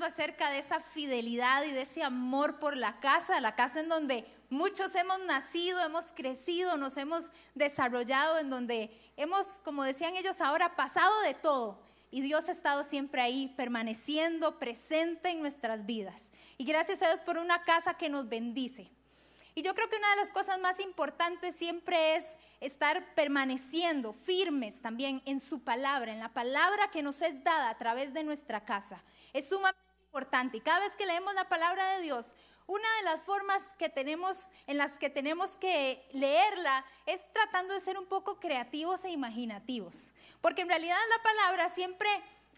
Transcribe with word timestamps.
acerca 0.00 0.50
de 0.50 0.58
esa 0.58 0.80
fidelidad 0.80 1.64
y 1.64 1.72
de 1.72 1.82
ese 1.82 2.02
amor 2.02 2.58
por 2.58 2.76
la 2.76 2.98
casa, 3.00 3.40
la 3.40 3.54
casa 3.54 3.80
en 3.80 3.88
donde 3.88 4.24
muchos 4.50 4.94
hemos 4.94 5.18
nacido, 5.20 5.80
hemos 5.80 6.04
crecido, 6.14 6.76
nos 6.76 6.96
hemos 6.96 7.24
desarrollado, 7.54 8.38
en 8.38 8.50
donde 8.50 8.90
hemos, 9.16 9.46
como 9.64 9.82
decían 9.82 10.16
ellos 10.16 10.40
ahora, 10.40 10.76
pasado 10.76 11.20
de 11.22 11.34
todo. 11.34 11.80
Y 12.10 12.20
Dios 12.20 12.48
ha 12.48 12.52
estado 12.52 12.84
siempre 12.84 13.22
ahí, 13.22 13.52
permaneciendo 13.56 14.58
presente 14.58 15.30
en 15.30 15.40
nuestras 15.40 15.86
vidas. 15.86 16.30
Y 16.58 16.64
gracias 16.64 17.00
a 17.02 17.08
Dios 17.08 17.20
por 17.20 17.38
una 17.38 17.62
casa 17.62 17.94
que 17.94 18.10
nos 18.10 18.28
bendice. 18.28 18.90
Y 19.54 19.62
yo 19.62 19.74
creo 19.74 19.88
que 19.88 19.96
una 19.96 20.10
de 20.10 20.16
las 20.16 20.32
cosas 20.32 20.58
más 20.60 20.78
importantes 20.80 21.56
siempre 21.56 22.16
es 22.16 22.24
estar 22.60 23.14
permaneciendo 23.14 24.12
firmes 24.12 24.80
también 24.80 25.20
en 25.24 25.40
su 25.40 25.64
palabra, 25.64 26.12
en 26.12 26.20
la 26.20 26.28
palabra 26.28 26.90
que 26.90 27.02
nos 27.02 27.20
es 27.20 27.42
dada 27.42 27.70
a 27.70 27.78
través 27.78 28.14
de 28.14 28.22
nuestra 28.22 28.64
casa. 28.64 29.02
Es 29.32 29.48
sumamente 29.48 29.80
importante. 30.04 30.56
Y 30.58 30.60
cada 30.60 30.80
vez 30.80 30.92
que 30.92 31.06
leemos 31.06 31.34
la 31.34 31.48
palabra 31.48 31.96
de 31.96 32.02
Dios, 32.02 32.34
una 32.66 32.88
de 32.98 33.02
las 33.04 33.22
formas 33.22 33.62
que 33.78 33.88
tenemos 33.88 34.36
en 34.66 34.78
las 34.78 34.92
que 34.92 35.10
tenemos 35.10 35.50
que 35.60 36.08
leerla 36.12 36.84
es 37.06 37.20
tratando 37.32 37.74
de 37.74 37.80
ser 37.80 37.98
un 37.98 38.06
poco 38.06 38.38
creativos 38.38 39.04
e 39.04 39.10
imaginativos. 39.10 40.12
Porque 40.40 40.62
en 40.62 40.68
realidad 40.68 40.96
la 41.16 41.22
palabra 41.22 41.74
siempre 41.74 42.08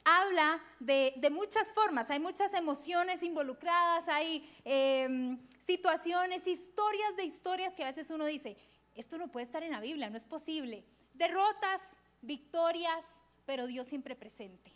habla 0.05 0.61
de, 0.81 1.29
muchas 1.31 1.73
formas, 1.73 2.11
hay 2.11 2.21
muchas 2.21 2.53
emociones 2.53 3.23
involucradas, 3.23 4.07
hay 4.09 4.47
em, 4.65 5.39
situaciones, 5.67 6.47
historias 6.47 7.17
de 7.17 7.25
historias 7.25 7.75
que 7.75 7.85
a 7.85 7.87
veces 7.87 8.11
uno 8.11 8.27
dice, 8.27 8.57
esto 8.95 9.17
no 9.17 9.29
puede 9.29 9.47
estar 9.47 9.63
en 9.63 9.73
la 9.73 9.81
Biblia, 9.81 10.11
no 10.11 10.17
es 10.17 10.27
posible. 10.27 10.85
Derrotas, 11.15 11.81
victorias, 12.21 13.05
pero 13.47 13.67
Dios 13.67 13.89
siempre 13.89 14.15
presente. 14.15 14.74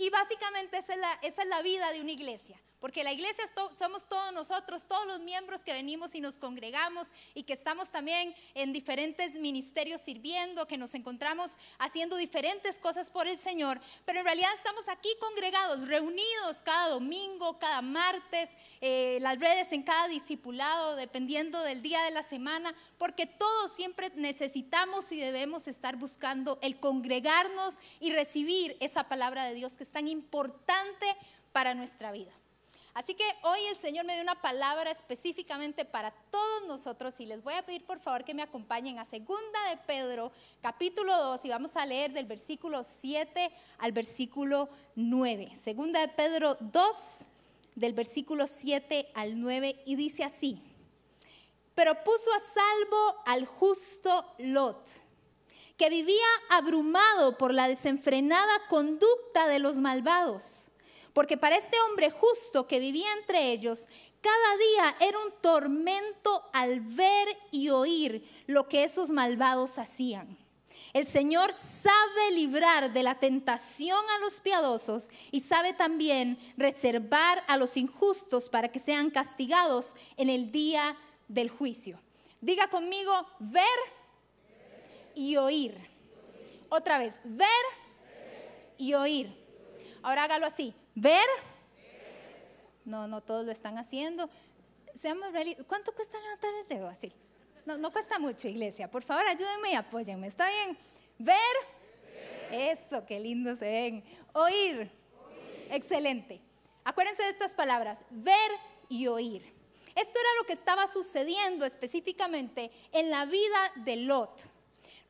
Y 0.00 0.08
básicamente 0.08 0.78
esa 0.78 0.94
es 1.20 1.46
la, 1.46 1.60
vida 1.60 1.92
de 1.92 2.00
una 2.00 2.12
iglesia. 2.12 2.58
Porque 2.80 3.04
la 3.04 3.12
iglesia 3.12 3.44
somos 3.78 4.08
todos 4.08 4.32
nosotros, 4.32 4.84
todos 4.88 5.06
los 5.06 5.20
miembros 5.20 5.60
que 5.60 5.74
venimos 5.74 6.14
y 6.14 6.20
nos 6.20 6.38
congregamos 6.38 7.08
y 7.34 7.42
que 7.42 7.52
estamos 7.52 7.90
también 7.90 8.34
en 8.54 8.72
diferentes 8.72 9.34
ministerios 9.34 10.00
sirviendo, 10.00 10.66
que 10.66 10.78
nos 10.78 10.94
encontramos 10.94 11.52
haciendo 11.78 12.16
diferentes 12.16 12.78
cosas 12.78 13.10
por 13.10 13.26
el 13.28 13.38
Señor. 13.38 13.78
Pero 14.06 14.20
en 14.20 14.24
realidad 14.24 14.50
estamos 14.56 14.88
aquí 14.88 15.10
congregados, 15.20 15.86
reunidos 15.86 16.56
cada 16.64 16.88
domingo, 16.88 17.58
cada 17.58 17.82
martes, 17.82 18.48
eh, 18.80 19.18
las 19.20 19.38
redes 19.38 19.70
en 19.72 19.82
cada 19.82 20.08
discipulado, 20.08 20.96
dependiendo 20.96 21.62
del 21.62 21.82
día 21.82 22.00
de 22.04 22.12
la 22.12 22.22
semana, 22.22 22.74
porque 22.96 23.26
todos 23.26 23.72
siempre 23.72 24.10
necesitamos 24.14 25.12
y 25.12 25.18
debemos 25.18 25.68
estar 25.68 25.96
buscando 25.96 26.58
el 26.62 26.80
congregarnos 26.80 27.78
y 28.00 28.10
recibir 28.10 28.74
esa 28.80 29.04
palabra 29.04 29.44
de 29.44 29.54
Dios 29.54 29.74
que 29.74 29.84
es 29.84 29.92
tan 29.92 30.08
importante 30.08 31.06
para 31.52 31.74
nuestra 31.74 32.10
vida. 32.12 32.39
Así 32.92 33.14
que 33.14 33.24
hoy 33.42 33.60
el 33.70 33.76
Señor 33.76 34.04
me 34.04 34.14
dio 34.14 34.22
una 34.22 34.40
palabra 34.40 34.90
específicamente 34.90 35.84
para 35.84 36.10
todos 36.30 36.66
nosotros 36.66 37.14
y 37.20 37.26
les 37.26 37.42
voy 37.42 37.54
a 37.54 37.64
pedir 37.64 37.84
por 37.84 38.00
favor 38.00 38.24
que 38.24 38.34
me 38.34 38.42
acompañen 38.42 38.98
a 38.98 39.04
Segunda 39.04 39.70
de 39.70 39.76
Pedro, 39.86 40.32
capítulo 40.60 41.16
2 41.16 41.44
y 41.44 41.50
vamos 41.50 41.76
a 41.76 41.86
leer 41.86 42.12
del 42.12 42.26
versículo 42.26 42.82
7 42.82 43.52
al 43.78 43.92
versículo 43.92 44.68
9. 44.96 45.56
Segunda 45.62 46.00
de 46.00 46.08
Pedro 46.08 46.56
2 46.58 46.96
del 47.76 47.92
versículo 47.92 48.48
7 48.48 49.12
al 49.14 49.40
9 49.40 49.82
y 49.86 49.94
dice 49.94 50.24
así: 50.24 50.60
Pero 51.76 51.94
puso 52.02 52.30
a 52.32 52.40
salvo 52.40 53.22
al 53.26 53.46
justo 53.46 54.34
Lot, 54.38 54.84
que 55.76 55.90
vivía 55.90 56.26
abrumado 56.50 57.38
por 57.38 57.54
la 57.54 57.68
desenfrenada 57.68 58.52
conducta 58.68 59.46
de 59.46 59.60
los 59.60 59.76
malvados 59.76 60.69
porque 61.12 61.36
para 61.36 61.56
este 61.56 61.76
hombre 61.80 62.10
justo 62.10 62.66
que 62.66 62.78
vivía 62.78 63.12
entre 63.18 63.52
ellos, 63.52 63.88
cada 64.20 64.56
día 64.56 65.08
era 65.08 65.18
un 65.18 65.32
tormento 65.40 66.42
al 66.52 66.80
ver 66.80 67.28
y 67.50 67.70
oír 67.70 68.28
lo 68.46 68.68
que 68.68 68.84
esos 68.84 69.10
malvados 69.10 69.78
hacían. 69.78 70.38
El 70.92 71.06
Señor 71.06 71.52
sabe 71.52 72.32
librar 72.32 72.92
de 72.92 73.02
la 73.02 73.14
tentación 73.14 73.98
a 74.16 74.18
los 74.18 74.40
piadosos 74.40 75.08
y 75.30 75.40
sabe 75.40 75.72
también 75.72 76.38
reservar 76.56 77.42
a 77.46 77.56
los 77.56 77.76
injustos 77.76 78.48
para 78.48 78.68
que 78.70 78.80
sean 78.80 79.10
castigados 79.10 79.94
en 80.16 80.28
el 80.28 80.50
día 80.50 80.96
del 81.28 81.48
juicio. 81.48 82.00
Diga 82.40 82.66
conmigo, 82.68 83.12
ver 83.38 83.64
y 85.14 85.36
oír. 85.36 85.76
Otra 86.68 86.98
vez, 86.98 87.14
ver 87.24 87.48
y 88.78 88.94
oír. 88.94 89.32
Ahora 90.02 90.24
hágalo 90.24 90.46
así. 90.46 90.74
¿Ver? 91.00 91.26
No, 92.84 93.08
no 93.08 93.22
todos 93.22 93.46
lo 93.46 93.52
están 93.52 93.78
haciendo. 93.78 94.28
Seamos 95.00 95.28
¿Cuánto 95.66 95.92
cuesta 95.92 96.20
levantar 96.20 96.50
el 96.60 96.68
dedo 96.68 96.88
así? 96.88 97.10
No, 97.64 97.78
no 97.78 97.90
cuesta 97.90 98.18
mucho, 98.18 98.48
iglesia. 98.48 98.90
Por 98.90 99.02
favor, 99.02 99.26
ayúdenme 99.26 99.70
y 99.72 99.74
apóyenme. 99.76 100.26
¿Está 100.26 100.46
bien? 100.50 100.76
¿Ver? 101.18 101.36
Eso, 102.50 103.06
qué 103.06 103.18
lindo 103.18 103.56
se 103.56 103.64
ven. 103.64 104.04
Oír. 104.34 104.90
Excelente. 105.70 106.38
Acuérdense 106.84 107.22
de 107.22 107.30
estas 107.30 107.54
palabras, 107.54 108.00
ver 108.10 108.50
y 108.90 109.06
oír. 109.06 109.42
Esto 109.94 110.18
era 110.18 110.28
lo 110.40 110.46
que 110.46 110.52
estaba 110.52 110.86
sucediendo 110.86 111.64
específicamente 111.64 112.70
en 112.92 113.08
la 113.08 113.24
vida 113.24 113.72
de 113.76 113.96
Lot. 113.96 114.38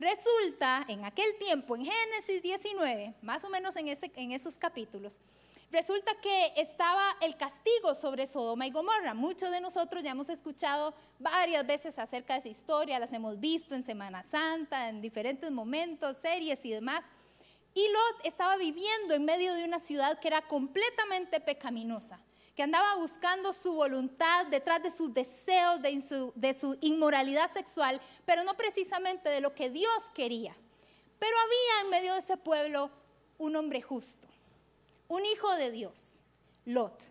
Resulta, 0.00 0.87
en 0.88 1.05
aquel 1.05 1.37
tiempo, 1.38 1.77
en 1.77 1.84
Génesis 1.84 2.43
19, 2.43 3.16
más 3.21 3.44
o 3.44 3.50
menos 3.50 3.77
en, 3.77 4.33
esos 4.33 4.55
capítulos, 4.55 5.19
resulta 5.71 6.15
que 6.22 6.55
estaba 6.56 7.05
el 7.21 7.37
castigo 7.37 7.94
sobre 7.94 8.27
Sodoma 8.27 8.66
y 8.66 8.71
Gomorra. 8.71 9.12
Muchos 9.12 9.50
de 9.50 9.61
nosotros 9.61 10.03
ya 10.03 10.12
hemos 10.12 10.31
escuchado 10.31 10.94
varias 11.19 11.66
veces 11.66 11.99
acerca 11.99 12.33
de 12.33 12.41
esa 12.41 12.49
historia, 12.49 12.99
las 12.99 13.12
hemos 13.12 13.38
visto 13.38 13.75
en 13.75 13.84
Semana 13.84 14.25
Santa, 14.25 14.88
en 14.88 15.03
diferentes 15.03 15.50
momentos, 15.50 16.17
series 16.22 16.65
y 16.65 16.71
demás. 16.71 17.03
Y 17.75 17.87
Lot 17.87 18.25
estaba 18.27 18.56
viviendo 18.56 19.12
en 19.12 19.27
medio 19.27 19.53
de 19.53 19.65
una 19.65 19.81
ciudad 19.81 20.19
que 20.19 20.28
era 20.28 20.41
completamente 20.41 21.41
pecaminosa, 21.41 22.19
que 22.60 22.65
andaba 22.65 22.97
buscando 22.97 23.54
su 23.54 23.72
voluntad 23.72 24.44
detrás 24.48 24.82
de 24.82 24.91
sus 24.91 25.15
deseos, 25.15 25.81
de 25.81 25.98
su, 26.06 26.31
de 26.37 26.53
su 26.53 26.76
inmoralidad 26.82 27.50
sexual, 27.54 27.98
pero 28.26 28.44
no 28.44 28.53
precisamente 28.53 29.31
de 29.31 29.41
lo 29.41 29.54
que 29.54 29.71
Dios 29.71 29.98
quería. 30.12 30.54
Pero 31.19 31.37
había 31.38 31.81
en 31.84 31.88
medio 31.88 32.12
de 32.12 32.20
ese 32.20 32.37
pueblo 32.37 32.91
un 33.38 33.56
hombre 33.56 33.81
justo 33.81 34.28
un 35.09 35.25
hijo 35.25 35.50
de 35.56 35.70
Dios, 35.70 36.20
Lot. 36.66 37.03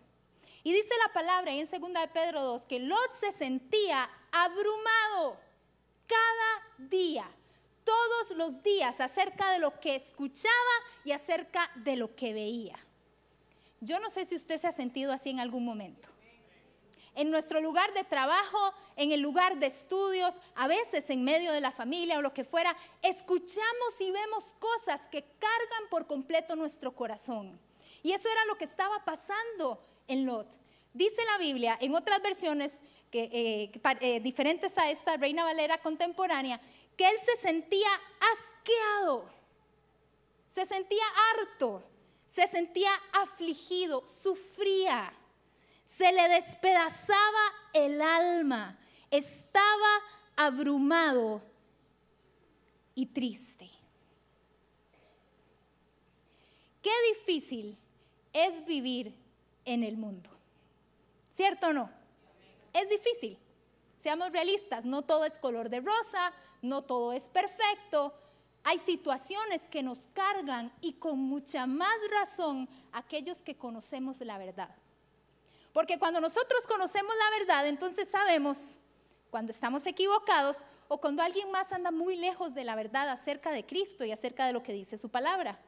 Y 0.62 0.72
dice 0.72 0.88
la 1.04 1.12
palabra 1.12 1.50
en 1.50 1.68
2 1.68 1.80
de 1.80 2.08
Pedro 2.14 2.42
2 2.42 2.66
que 2.66 2.78
Lot 2.78 3.10
se 3.18 3.32
sentía 3.32 4.08
abrumado 4.30 5.36
cada 6.06 6.88
día, 6.88 7.28
todos 7.84 8.36
los 8.36 8.62
días, 8.62 9.00
acerca 9.00 9.50
de 9.50 9.58
lo 9.58 9.80
que 9.80 9.96
escuchaba 9.96 10.54
y 11.04 11.10
acerca 11.10 11.68
de 11.74 11.96
lo 11.96 12.14
que 12.14 12.34
veía. 12.34 12.78
Yo 13.80 13.98
no 13.98 14.10
sé 14.10 14.26
si 14.26 14.36
usted 14.36 14.60
se 14.60 14.66
ha 14.66 14.72
sentido 14.72 15.12
así 15.12 15.30
en 15.30 15.40
algún 15.40 15.64
momento. 15.64 16.08
En 17.14 17.30
nuestro 17.30 17.60
lugar 17.60 17.92
de 17.94 18.04
trabajo, 18.04 18.72
en 18.96 19.12
el 19.12 19.20
lugar 19.20 19.58
de 19.58 19.66
estudios, 19.66 20.34
a 20.54 20.68
veces 20.68 21.08
en 21.10 21.24
medio 21.24 21.52
de 21.52 21.60
la 21.60 21.72
familia 21.72 22.18
o 22.18 22.22
lo 22.22 22.32
que 22.32 22.44
fuera, 22.44 22.76
escuchamos 23.02 24.00
y 24.00 24.10
vemos 24.10 24.44
cosas 24.58 25.00
que 25.10 25.22
cargan 25.22 25.88
por 25.90 26.06
completo 26.06 26.54
nuestro 26.56 26.94
corazón. 26.94 27.58
Y 28.02 28.12
eso 28.12 28.28
era 28.28 28.44
lo 28.46 28.56
que 28.56 28.64
estaba 28.64 29.04
pasando 29.04 29.82
en 30.06 30.26
Lot. 30.26 30.46
Dice 30.92 31.22
la 31.32 31.38
Biblia 31.38 31.78
en 31.80 31.94
otras 31.94 32.22
versiones 32.22 32.70
que, 33.10 33.28
eh, 33.32 33.80
eh, 34.00 34.20
diferentes 34.20 34.76
a 34.78 34.90
esta 34.90 35.16
Reina 35.16 35.44
Valera 35.44 35.78
contemporánea, 35.78 36.60
que 36.96 37.08
él 37.08 37.16
se 37.24 37.40
sentía 37.40 37.88
asqueado, 38.20 39.28
se 40.48 40.66
sentía 40.66 41.04
harto, 41.32 41.82
se 42.32 42.46
sentía 42.46 42.90
afligido, 43.22 44.06
sufría, 44.06 45.12
se 45.84 46.12
le 46.12 46.28
despedazaba 46.28 47.44
el 47.72 48.00
alma, 48.00 48.78
estaba 49.10 49.88
abrumado 50.36 51.42
y 52.94 53.06
triste. 53.06 53.68
Qué 56.80 56.92
difícil 57.14 57.76
es 58.32 58.64
vivir 58.64 59.12
en 59.64 59.82
el 59.82 59.96
mundo. 59.96 60.30
¿Cierto 61.34 61.68
o 61.68 61.72
no? 61.72 61.90
Es 62.72 62.88
difícil. 62.88 63.38
Seamos 63.98 64.30
realistas, 64.30 64.84
no 64.84 65.02
todo 65.02 65.24
es 65.24 65.36
color 65.38 65.68
de 65.68 65.80
rosa, 65.80 66.32
no 66.62 66.82
todo 66.82 67.12
es 67.12 67.24
perfecto. 67.24 68.14
Hay 68.62 68.78
situaciones 68.80 69.62
que 69.70 69.82
nos 69.82 70.06
cargan 70.08 70.72
y 70.80 70.94
con 70.94 71.18
mucha 71.18 71.66
más 71.66 71.96
razón 72.10 72.68
aquellos 72.92 73.38
que 73.38 73.56
conocemos 73.56 74.20
la 74.20 74.38
verdad. 74.38 74.74
Porque 75.72 75.98
cuando 75.98 76.20
nosotros 76.20 76.66
conocemos 76.66 77.14
la 77.16 77.38
verdad, 77.38 77.66
entonces 77.68 78.08
sabemos 78.10 78.58
cuando 79.30 79.52
estamos 79.52 79.86
equivocados 79.86 80.58
o 80.88 81.00
cuando 81.00 81.22
alguien 81.22 81.50
más 81.50 81.70
anda 81.72 81.90
muy 81.90 82.16
lejos 82.16 82.52
de 82.54 82.64
la 82.64 82.74
verdad 82.74 83.08
acerca 83.08 83.52
de 83.52 83.64
Cristo 83.64 84.04
y 84.04 84.12
acerca 84.12 84.46
de 84.46 84.52
lo 84.52 84.62
que 84.62 84.72
dice 84.72 84.98
su 84.98 85.08
palabra. 85.08 85.58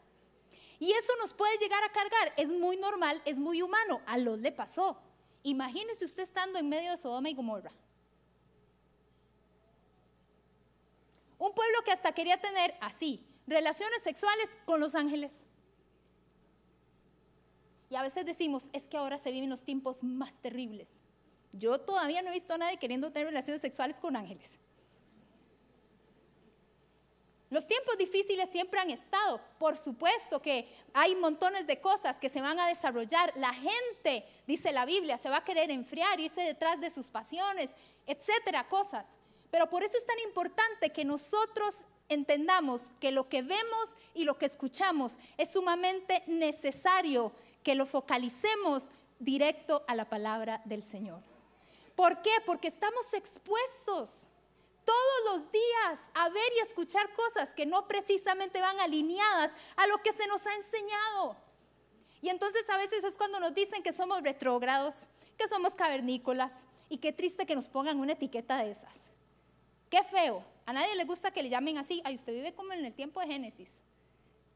Y 0.80 0.90
eso 0.90 1.12
nos 1.20 1.32
puede 1.32 1.56
llegar 1.58 1.82
a 1.84 1.92
cargar. 1.92 2.32
Es 2.36 2.50
muy 2.50 2.76
normal, 2.76 3.22
es 3.24 3.38
muy 3.38 3.62
humano. 3.62 4.00
A 4.04 4.18
los 4.18 4.40
le 4.40 4.50
pasó. 4.50 4.98
Imagínese 5.44 6.04
usted 6.04 6.24
estando 6.24 6.58
en 6.58 6.68
medio 6.68 6.90
de 6.90 6.96
Sodoma 6.96 7.30
y 7.30 7.34
Gomorra. 7.34 7.72
Un 11.42 11.52
pueblo 11.54 11.82
que 11.84 11.90
hasta 11.90 12.12
quería 12.12 12.40
tener 12.40 12.72
así, 12.80 13.26
relaciones 13.48 14.00
sexuales 14.04 14.48
con 14.64 14.78
los 14.78 14.94
ángeles. 14.94 15.32
Y 17.90 17.96
a 17.96 18.02
veces 18.02 18.24
decimos, 18.24 18.70
es 18.72 18.84
que 18.84 18.96
ahora 18.96 19.18
se 19.18 19.32
viven 19.32 19.50
los 19.50 19.64
tiempos 19.64 20.04
más 20.04 20.32
terribles. 20.40 20.90
Yo 21.50 21.80
todavía 21.80 22.22
no 22.22 22.30
he 22.30 22.34
visto 22.34 22.54
a 22.54 22.58
nadie 22.58 22.76
queriendo 22.76 23.10
tener 23.10 23.26
relaciones 23.26 23.60
sexuales 23.60 23.98
con 23.98 24.14
ángeles. 24.14 24.52
Los 27.50 27.66
tiempos 27.66 27.98
difíciles 27.98 28.48
siempre 28.50 28.78
han 28.78 28.90
estado. 28.90 29.40
Por 29.58 29.76
supuesto 29.76 30.40
que 30.40 30.72
hay 30.94 31.16
montones 31.16 31.66
de 31.66 31.80
cosas 31.80 32.20
que 32.20 32.30
se 32.30 32.40
van 32.40 32.60
a 32.60 32.68
desarrollar. 32.68 33.32
La 33.34 33.52
gente, 33.52 34.24
dice 34.46 34.70
la 34.70 34.84
Biblia, 34.84 35.18
se 35.18 35.28
va 35.28 35.38
a 35.38 35.44
querer 35.44 35.72
enfriar, 35.72 36.20
irse 36.20 36.42
detrás 36.42 36.80
de 36.80 36.90
sus 36.90 37.06
pasiones, 37.06 37.72
etcétera, 38.06 38.68
cosas. 38.68 39.08
Pero 39.52 39.68
por 39.68 39.84
eso 39.84 39.96
es 39.96 40.06
tan 40.06 40.18
importante 40.20 40.90
que 40.90 41.04
nosotros 41.04 41.76
entendamos 42.08 42.80
que 43.00 43.12
lo 43.12 43.28
que 43.28 43.42
vemos 43.42 43.90
y 44.14 44.24
lo 44.24 44.38
que 44.38 44.46
escuchamos 44.46 45.12
es 45.36 45.50
sumamente 45.50 46.24
necesario 46.26 47.32
que 47.62 47.74
lo 47.74 47.86
focalicemos 47.86 48.90
directo 49.18 49.84
a 49.86 49.94
la 49.94 50.08
palabra 50.08 50.62
del 50.64 50.82
Señor. 50.82 51.20
¿Por 51.94 52.22
qué? 52.22 52.30
Porque 52.46 52.68
estamos 52.68 53.12
expuestos 53.12 54.26
todos 54.86 55.20
los 55.26 55.52
días 55.52 56.00
a 56.14 56.30
ver 56.30 56.52
y 56.56 56.66
escuchar 56.66 57.08
cosas 57.14 57.50
que 57.50 57.66
no 57.66 57.86
precisamente 57.86 58.58
van 58.58 58.80
alineadas 58.80 59.52
a 59.76 59.86
lo 59.86 59.98
que 59.98 60.14
se 60.14 60.26
nos 60.28 60.46
ha 60.46 60.54
enseñado. 60.54 61.36
Y 62.22 62.30
entonces 62.30 62.68
a 62.70 62.78
veces 62.78 63.04
es 63.04 63.16
cuando 63.18 63.38
nos 63.38 63.54
dicen 63.54 63.82
que 63.82 63.92
somos 63.92 64.22
retrógrados, 64.22 64.96
que 65.36 65.46
somos 65.48 65.74
cavernícolas, 65.74 66.52
y 66.92 66.98
qué 66.98 67.10
triste 67.10 67.46
que 67.46 67.54
nos 67.54 67.68
pongan 67.68 68.00
una 68.00 68.12
etiqueta 68.12 68.58
de 68.58 68.72
esas. 68.72 69.01
Qué 69.92 70.02
feo. 70.04 70.42
A 70.64 70.72
nadie 70.72 70.96
le 70.96 71.04
gusta 71.04 71.30
que 71.30 71.42
le 71.42 71.50
llamen 71.50 71.76
así. 71.76 72.00
Ay, 72.02 72.14
usted 72.14 72.32
vive 72.32 72.54
como 72.54 72.72
en 72.72 72.82
el 72.82 72.94
tiempo 72.94 73.20
de 73.20 73.26
Génesis. 73.26 73.68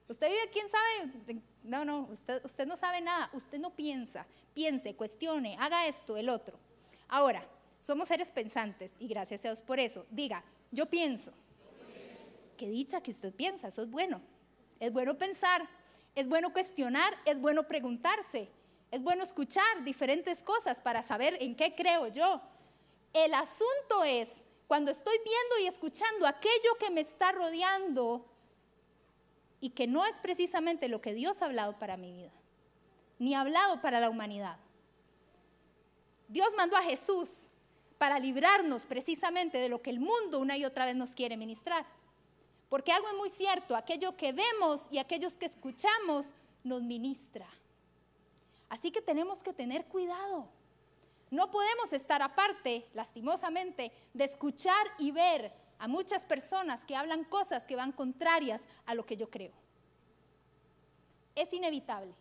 Usted 0.08 0.30
vive, 0.30 0.48
quién 0.50 0.66
sabe. 0.70 1.42
No, 1.62 1.84
no, 1.84 2.08
usted, 2.10 2.42
usted 2.42 2.66
no 2.66 2.74
sabe 2.74 3.02
nada. 3.02 3.28
Usted 3.34 3.58
no 3.58 3.68
piensa. 3.68 4.24
Piense, 4.54 4.96
cuestione, 4.96 5.58
haga 5.60 5.86
esto, 5.88 6.16
el 6.16 6.30
otro. 6.30 6.58
Ahora, 7.06 7.46
somos 7.80 8.08
seres 8.08 8.30
pensantes 8.30 8.92
y 8.98 9.08
gracias 9.08 9.44
a 9.44 9.48
Dios 9.48 9.60
por 9.60 9.78
eso. 9.78 10.06
Diga, 10.08 10.42
yo 10.70 10.86
pienso. 10.86 11.34
Qué 12.56 12.70
dicha 12.70 13.02
que 13.02 13.10
usted 13.10 13.34
piensa, 13.34 13.68
eso 13.68 13.82
es 13.82 13.90
bueno. 13.90 14.22
Es 14.80 14.90
bueno 14.90 15.18
pensar, 15.18 15.68
es 16.14 16.28
bueno 16.28 16.50
cuestionar, 16.50 17.14
es 17.26 17.38
bueno 17.38 17.64
preguntarse, 17.64 18.48
es 18.90 19.02
bueno 19.02 19.22
escuchar 19.22 19.84
diferentes 19.84 20.42
cosas 20.42 20.80
para 20.80 21.02
saber 21.02 21.36
en 21.42 21.54
qué 21.54 21.74
creo 21.74 22.08
yo. 22.08 22.40
El 23.12 23.34
asunto 23.34 24.02
es 24.04 24.45
cuando 24.66 24.90
estoy 24.90 25.16
viendo 25.24 25.58
y 25.62 25.66
escuchando 25.66 26.26
aquello 26.26 26.74
que 26.78 26.90
me 26.90 27.00
está 27.00 27.32
rodeando 27.32 28.26
y 29.60 29.70
que 29.70 29.86
no 29.86 30.04
es 30.04 30.18
precisamente 30.18 30.88
lo 30.88 31.00
que 31.00 31.14
Dios 31.14 31.40
ha 31.40 31.46
hablado 31.46 31.78
para 31.78 31.96
mi 31.96 32.12
vida, 32.12 32.32
ni 33.18 33.34
ha 33.34 33.40
hablado 33.40 33.80
para 33.80 34.00
la 34.00 34.10
humanidad. 34.10 34.58
Dios 36.28 36.48
mandó 36.56 36.76
a 36.76 36.82
Jesús 36.82 37.46
para 37.98 38.18
librarnos 38.18 38.84
precisamente 38.84 39.58
de 39.58 39.68
lo 39.68 39.80
que 39.80 39.90
el 39.90 40.00
mundo 40.00 40.40
una 40.40 40.56
y 40.56 40.64
otra 40.64 40.84
vez 40.84 40.96
nos 40.96 41.14
quiere 41.14 41.36
ministrar. 41.36 41.86
Porque 42.68 42.92
algo 42.92 43.08
es 43.08 43.14
muy 43.14 43.30
cierto, 43.30 43.76
aquello 43.76 44.16
que 44.16 44.32
vemos 44.32 44.82
y 44.90 44.98
aquellos 44.98 45.36
que 45.36 45.46
escuchamos 45.46 46.26
nos 46.64 46.82
ministra. 46.82 47.46
Así 48.68 48.90
que 48.90 49.00
tenemos 49.00 49.38
que 49.42 49.52
tener 49.52 49.84
cuidado. 49.86 50.48
No 51.30 51.50
podemos 51.50 51.92
estar 51.92 52.22
aparte, 52.22 52.86
lastimosamente, 52.94 53.92
de 54.14 54.24
escuchar 54.24 54.86
y 54.98 55.10
ver 55.10 55.52
a 55.78 55.88
muchas 55.88 56.24
personas 56.24 56.84
que 56.84 56.96
hablan 56.96 57.24
cosas 57.24 57.66
que 57.66 57.76
van 57.76 57.92
contrarias 57.92 58.62
a 58.86 58.94
lo 58.94 59.04
que 59.04 59.16
yo 59.16 59.28
creo. 59.28 59.52
Es 61.34 61.52
inevitable. 61.52 62.14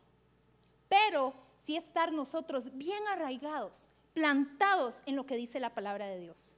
Pero 0.89 1.33
sí 1.65 1.77
estar 1.77 2.11
nosotros 2.11 2.75
bien 2.77 3.07
arraigados, 3.07 3.87
plantados 4.13 5.01
en 5.05 5.15
lo 5.15 5.25
que 5.25 5.37
dice 5.37 5.59
la 5.59 5.73
palabra 5.73 6.07
de 6.07 6.19
Dios. 6.19 6.53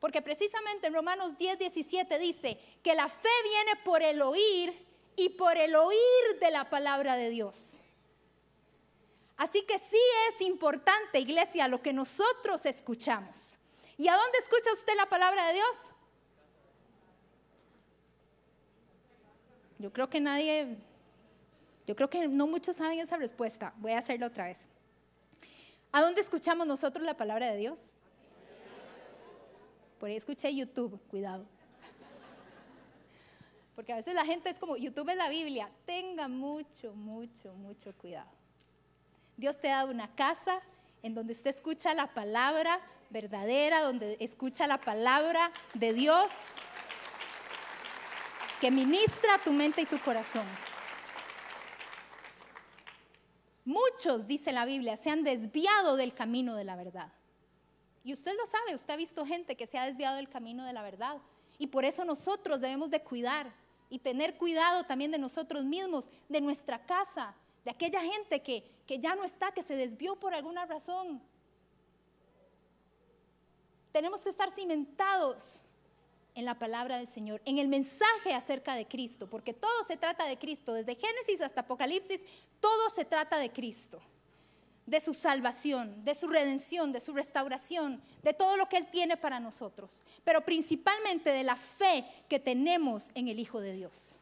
Porque 0.00 0.22
precisamente 0.22 0.86
en 0.86 0.94
Romanos 0.94 1.36
10, 1.38 1.58
17 1.58 2.18
dice 2.18 2.58
que 2.82 2.94
la 2.94 3.08
fe 3.08 3.28
viene 3.44 3.82
por 3.84 4.02
el 4.02 4.22
oír 4.22 4.86
y 5.16 5.30
por 5.30 5.56
el 5.56 5.74
oír 5.74 6.38
de 6.40 6.50
la 6.50 6.70
palabra 6.70 7.16
de 7.16 7.30
Dios. 7.30 7.77
Así 9.38 9.62
que 9.62 9.78
sí 9.78 10.00
es 10.30 10.40
importante, 10.40 11.20
iglesia, 11.20 11.68
lo 11.68 11.80
que 11.80 11.92
nosotros 11.92 12.66
escuchamos. 12.66 13.56
¿Y 13.96 14.08
a 14.08 14.16
dónde 14.16 14.38
escucha 14.38 14.72
usted 14.72 14.94
la 14.96 15.06
palabra 15.06 15.46
de 15.46 15.54
Dios? 15.54 15.76
Yo 19.78 19.92
creo 19.92 20.10
que 20.10 20.20
nadie, 20.20 20.76
yo 21.86 21.94
creo 21.94 22.10
que 22.10 22.26
no 22.26 22.48
muchos 22.48 22.76
saben 22.76 22.98
esa 22.98 23.16
respuesta. 23.16 23.72
Voy 23.76 23.92
a 23.92 23.98
hacerla 23.98 24.26
otra 24.26 24.46
vez. 24.46 24.58
¿A 25.92 26.02
dónde 26.02 26.20
escuchamos 26.20 26.66
nosotros 26.66 27.06
la 27.06 27.16
palabra 27.16 27.52
de 27.52 27.58
Dios? 27.58 27.78
Por 30.00 30.08
ahí 30.08 30.16
escuché 30.16 30.52
YouTube, 30.52 31.00
cuidado. 31.08 31.46
Porque 33.76 33.92
a 33.92 33.96
veces 33.96 34.16
la 34.16 34.24
gente 34.24 34.50
es 34.50 34.58
como, 34.58 34.76
YouTube 34.76 35.08
es 35.10 35.16
la 35.16 35.28
Biblia. 35.28 35.70
Tenga 35.86 36.26
mucho, 36.26 36.92
mucho, 36.94 37.54
mucho 37.54 37.94
cuidado. 37.96 38.38
Dios 39.38 39.60
te 39.60 39.70
ha 39.70 39.76
dado 39.76 39.92
una 39.92 40.12
casa 40.16 40.60
en 41.00 41.14
donde 41.14 41.32
usted 41.32 41.50
escucha 41.50 41.94
la 41.94 42.12
palabra 42.12 42.80
verdadera, 43.08 43.82
donde 43.82 44.16
escucha 44.18 44.66
la 44.66 44.78
palabra 44.78 45.52
de 45.74 45.94
Dios 45.94 46.26
que 48.60 48.72
ministra 48.72 49.38
tu 49.44 49.52
mente 49.52 49.82
y 49.82 49.86
tu 49.86 50.00
corazón. 50.00 50.44
Muchos, 53.64 54.26
dice 54.26 54.50
la 54.50 54.64
Biblia, 54.64 54.96
se 54.96 55.10
han 55.10 55.22
desviado 55.22 55.96
del 55.96 56.14
camino 56.14 56.56
de 56.56 56.64
la 56.64 56.74
verdad. 56.74 57.12
Y 58.02 58.14
usted 58.14 58.32
lo 58.36 58.44
sabe, 58.44 58.74
usted 58.74 58.94
ha 58.94 58.96
visto 58.96 59.24
gente 59.24 59.56
que 59.56 59.68
se 59.68 59.78
ha 59.78 59.86
desviado 59.86 60.16
del 60.16 60.28
camino 60.28 60.64
de 60.64 60.72
la 60.72 60.82
verdad. 60.82 61.18
Y 61.58 61.68
por 61.68 61.84
eso 61.84 62.04
nosotros 62.04 62.60
debemos 62.60 62.90
de 62.90 63.04
cuidar 63.04 63.52
y 63.88 64.00
tener 64.00 64.36
cuidado 64.36 64.82
también 64.82 65.12
de 65.12 65.18
nosotros 65.18 65.64
mismos, 65.64 66.06
de 66.28 66.40
nuestra 66.40 66.84
casa, 66.84 67.36
de 67.68 67.72
aquella 67.72 68.00
gente 68.00 68.40
que, 68.40 68.64
que 68.86 68.98
ya 68.98 69.14
no 69.14 69.24
está, 69.24 69.52
que 69.52 69.62
se 69.62 69.76
desvió 69.76 70.16
por 70.16 70.34
alguna 70.34 70.64
razón. 70.64 71.20
Tenemos 73.92 74.22
que 74.22 74.30
estar 74.30 74.50
cimentados 74.52 75.66
en 76.34 76.46
la 76.46 76.58
palabra 76.58 76.96
del 76.96 77.08
Señor, 77.08 77.42
en 77.44 77.58
el 77.58 77.68
mensaje 77.68 78.32
acerca 78.32 78.74
de 78.74 78.86
Cristo, 78.86 79.28
porque 79.28 79.52
todo 79.52 79.84
se 79.86 79.98
trata 79.98 80.24
de 80.24 80.38
Cristo, 80.38 80.72
desde 80.72 80.94
Génesis 80.94 81.42
hasta 81.42 81.60
Apocalipsis, 81.60 82.22
todo 82.58 82.88
se 82.94 83.04
trata 83.04 83.36
de 83.36 83.50
Cristo, 83.50 84.00
de 84.86 85.02
su 85.02 85.12
salvación, 85.12 86.02
de 86.06 86.14
su 86.14 86.26
redención, 86.26 86.90
de 86.90 87.02
su 87.02 87.12
restauración, 87.12 88.00
de 88.22 88.32
todo 88.32 88.56
lo 88.56 88.66
que 88.66 88.78
Él 88.78 88.86
tiene 88.86 89.18
para 89.18 89.40
nosotros, 89.40 90.02
pero 90.24 90.40
principalmente 90.40 91.32
de 91.32 91.44
la 91.44 91.56
fe 91.56 92.02
que 92.30 92.40
tenemos 92.40 93.10
en 93.14 93.28
el 93.28 93.38
Hijo 93.38 93.60
de 93.60 93.74
Dios. 93.74 94.14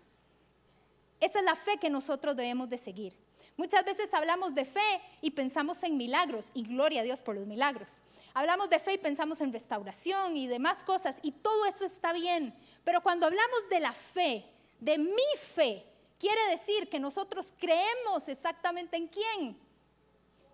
Esa 1.20 1.38
es 1.38 1.44
la 1.44 1.54
fe 1.54 1.76
que 1.76 1.90
nosotros 1.90 2.34
debemos 2.34 2.68
de 2.68 2.78
seguir. 2.78 3.25
Muchas 3.56 3.84
veces 3.84 4.12
hablamos 4.12 4.54
de 4.54 4.64
fe 4.64 5.00
y 5.22 5.30
pensamos 5.30 5.82
en 5.82 5.96
milagros, 5.96 6.46
y 6.52 6.62
gloria 6.64 7.00
a 7.00 7.04
Dios 7.04 7.20
por 7.20 7.34
los 7.34 7.46
milagros. 7.46 8.00
Hablamos 8.34 8.68
de 8.68 8.78
fe 8.78 8.94
y 8.94 8.98
pensamos 8.98 9.40
en 9.40 9.52
restauración 9.52 10.36
y 10.36 10.46
demás 10.46 10.82
cosas, 10.84 11.16
y 11.22 11.32
todo 11.32 11.64
eso 11.64 11.86
está 11.86 12.12
bien. 12.12 12.54
Pero 12.84 13.00
cuando 13.00 13.26
hablamos 13.26 13.68
de 13.70 13.80
la 13.80 13.92
fe, 13.92 14.44
de 14.78 14.98
mi 14.98 15.38
fe, 15.54 15.82
quiere 16.18 16.40
decir 16.50 16.88
que 16.90 17.00
nosotros 17.00 17.48
creemos 17.58 18.28
exactamente 18.28 18.98
en 18.98 19.08
quién, 19.08 19.58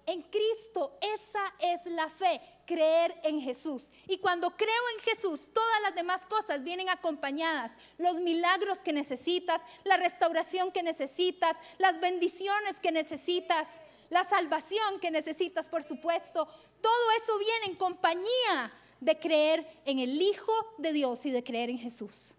en 0.06 0.22
Cristo. 0.22 0.96
Esa 1.00 1.54
es 1.58 1.84
la 1.86 2.08
fe, 2.08 2.40
creer 2.72 3.14
en 3.22 3.40
Jesús. 3.42 3.92
Y 4.08 4.18
cuando 4.18 4.50
creo 4.56 4.82
en 4.96 5.02
Jesús, 5.02 5.40
todas 5.52 5.82
las 5.82 5.94
demás 5.94 6.24
cosas 6.26 6.64
vienen 6.64 6.88
acompañadas. 6.88 7.72
Los 7.98 8.16
milagros 8.16 8.78
que 8.78 8.94
necesitas, 8.94 9.60
la 9.84 9.98
restauración 9.98 10.72
que 10.72 10.82
necesitas, 10.82 11.54
las 11.76 12.00
bendiciones 12.00 12.76
que 12.82 12.90
necesitas, 12.90 13.68
la 14.08 14.24
salvación 14.24 15.00
que 15.00 15.10
necesitas, 15.10 15.66
por 15.66 15.84
supuesto. 15.84 16.48
Todo 16.80 17.10
eso 17.22 17.38
viene 17.38 17.66
en 17.66 17.76
compañía 17.76 18.72
de 19.00 19.18
creer 19.18 19.66
en 19.84 19.98
el 19.98 20.20
Hijo 20.22 20.52
de 20.78 20.94
Dios 20.94 21.26
y 21.26 21.30
de 21.30 21.44
creer 21.44 21.68
en 21.68 21.78
Jesús. 21.78 22.34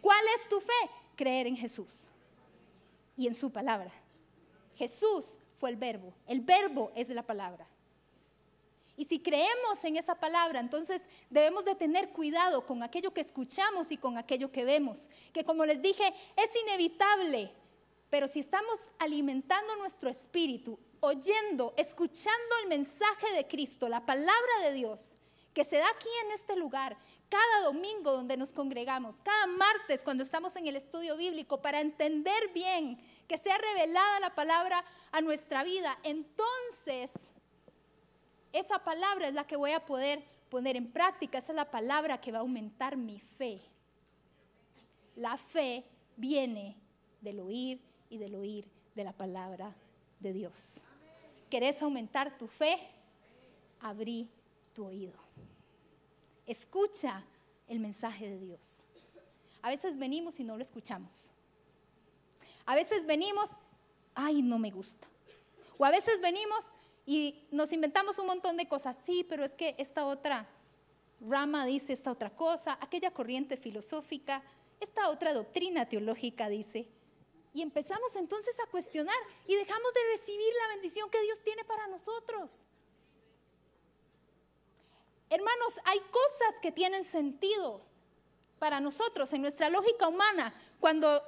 ¿Cuál 0.00 0.24
es 0.36 0.48
tu 0.48 0.60
fe? 0.60 0.90
Creer 1.16 1.48
en 1.48 1.56
Jesús 1.56 2.06
y 3.16 3.26
en 3.26 3.34
su 3.34 3.50
palabra. 3.50 3.92
Jesús 4.76 5.36
fue 5.58 5.70
el 5.70 5.76
verbo. 5.76 6.14
El 6.28 6.40
verbo 6.40 6.92
es 6.94 7.10
la 7.10 7.22
palabra. 7.22 7.66
Y 9.00 9.06
si 9.06 9.18
creemos 9.18 9.82
en 9.82 9.96
esa 9.96 10.14
palabra, 10.14 10.60
entonces 10.60 11.00
debemos 11.30 11.64
de 11.64 11.74
tener 11.74 12.10
cuidado 12.10 12.66
con 12.66 12.82
aquello 12.82 13.14
que 13.14 13.22
escuchamos 13.22 13.90
y 13.90 13.96
con 13.96 14.18
aquello 14.18 14.52
que 14.52 14.66
vemos. 14.66 15.08
Que 15.32 15.42
como 15.42 15.64
les 15.64 15.80
dije, 15.80 16.04
es 16.36 16.50
inevitable 16.66 17.50
Pero 18.10 18.28
si 18.28 18.40
estamos 18.40 18.90
alimentando 18.98 19.74
nuestro 19.76 20.10
espíritu, 20.10 20.78
oyendo, 21.00 21.72
escuchando 21.78 22.56
el 22.62 22.68
mensaje 22.68 23.32
de 23.34 23.48
Cristo, 23.48 23.88
la 23.88 24.04
palabra 24.04 24.64
de 24.64 24.74
Dios, 24.74 25.16
que 25.54 25.64
se 25.64 25.78
da 25.78 25.88
aquí 25.88 26.08
en 26.26 26.32
este 26.32 26.54
lugar, 26.56 26.98
cada 27.30 27.64
domingo 27.64 28.12
donde 28.12 28.36
nos 28.36 28.52
congregamos, 28.52 29.16
cada 29.22 29.46
martes 29.46 30.02
cuando 30.04 30.24
estamos 30.24 30.54
en 30.56 30.66
el 30.66 30.76
estudio 30.76 31.16
bíblico, 31.16 31.62
para 31.62 31.80
entender 31.80 32.52
bien, 32.52 33.00
que 33.26 33.38
sea 33.38 33.56
revelada 33.56 34.20
la 34.20 34.34
palabra 34.34 34.84
a 35.10 35.22
nuestra 35.22 35.64
vida, 35.64 35.98
entonces 36.02 37.29
esa 38.52 38.78
palabra 38.82 39.28
es 39.28 39.34
la 39.34 39.46
que 39.46 39.56
voy 39.56 39.72
a 39.72 39.84
poder 39.84 40.22
poner 40.48 40.76
en 40.76 40.90
práctica, 40.90 41.38
esa 41.38 41.52
es 41.52 41.56
la 41.56 41.70
palabra 41.70 42.20
que 42.20 42.32
va 42.32 42.38
a 42.38 42.40
aumentar 42.42 42.96
mi 42.96 43.20
fe. 43.20 43.60
La 45.16 45.36
fe 45.36 45.84
viene 46.16 46.76
del 47.20 47.40
oír 47.40 47.80
y 48.08 48.18
del 48.18 48.34
oír 48.34 48.66
de 48.94 49.04
la 49.04 49.12
palabra 49.12 49.74
de 50.18 50.32
Dios. 50.32 50.80
¿Querés 51.48 51.80
aumentar 51.82 52.36
tu 52.36 52.46
fe? 52.46 52.78
Abrí 53.80 54.28
tu 54.74 54.86
oído. 54.86 55.14
Escucha 56.46 57.24
el 57.68 57.80
mensaje 57.80 58.28
de 58.28 58.38
Dios. 58.38 58.82
A 59.62 59.70
veces 59.70 59.96
venimos 59.96 60.40
y 60.40 60.44
no 60.44 60.56
lo 60.56 60.62
escuchamos. 60.62 61.30
A 62.66 62.74
veces 62.74 63.06
venimos, 63.06 63.50
ay, 64.14 64.42
no 64.42 64.58
me 64.58 64.70
gusta. 64.70 65.08
O 65.78 65.84
a 65.84 65.90
veces 65.90 66.20
venimos 66.20 66.72
y 67.10 67.48
nos 67.50 67.72
inventamos 67.72 68.16
un 68.20 68.26
montón 68.26 68.56
de 68.56 68.68
cosas. 68.68 68.96
Sí, 69.04 69.26
pero 69.28 69.44
es 69.44 69.56
que 69.56 69.74
esta 69.78 70.06
otra 70.06 70.48
rama 71.20 71.66
dice 71.66 71.92
esta 71.92 72.12
otra 72.12 72.30
cosa, 72.30 72.78
aquella 72.80 73.10
corriente 73.10 73.56
filosófica, 73.56 74.44
esta 74.78 75.08
otra 75.08 75.34
doctrina 75.34 75.88
teológica 75.88 76.48
dice. 76.48 76.86
Y 77.52 77.62
empezamos 77.62 78.14
entonces 78.14 78.54
a 78.60 78.70
cuestionar 78.70 79.16
y 79.44 79.56
dejamos 79.56 79.92
de 79.92 80.18
recibir 80.18 80.52
la 80.62 80.74
bendición 80.76 81.10
que 81.10 81.20
Dios 81.22 81.40
tiene 81.42 81.64
para 81.64 81.88
nosotros. 81.88 82.62
Hermanos, 85.30 85.80
hay 85.86 85.98
cosas 85.98 86.60
que 86.62 86.70
tienen 86.70 87.02
sentido 87.02 87.80
para 88.60 88.78
nosotros 88.78 89.32
en 89.32 89.42
nuestra 89.42 89.68
lógica 89.68 90.06
humana 90.06 90.54
cuando 90.78 91.20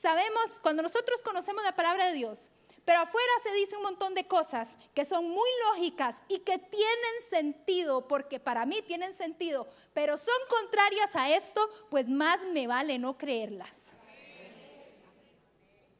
sabemos, 0.00 0.60
cuando 0.62 0.84
nosotros 0.84 1.20
conocemos 1.22 1.64
la 1.64 1.74
palabra 1.74 2.06
de 2.06 2.12
Dios. 2.12 2.50
Pero 2.88 3.00
afuera 3.00 3.32
se 3.42 3.52
dice 3.52 3.76
un 3.76 3.82
montón 3.82 4.14
de 4.14 4.26
cosas 4.26 4.70
que 4.94 5.04
son 5.04 5.28
muy 5.28 5.50
lógicas 5.66 6.16
y 6.26 6.38
que 6.38 6.56
tienen 6.56 7.14
sentido, 7.28 8.08
porque 8.08 8.40
para 8.40 8.64
mí 8.64 8.80
tienen 8.80 9.14
sentido, 9.14 9.68
pero 9.92 10.16
son 10.16 10.38
contrarias 10.48 11.14
a 11.14 11.36
esto, 11.36 11.60
pues 11.90 12.08
más 12.08 12.40
me 12.54 12.66
vale 12.66 12.98
no 12.98 13.18
creerlas. 13.18 13.90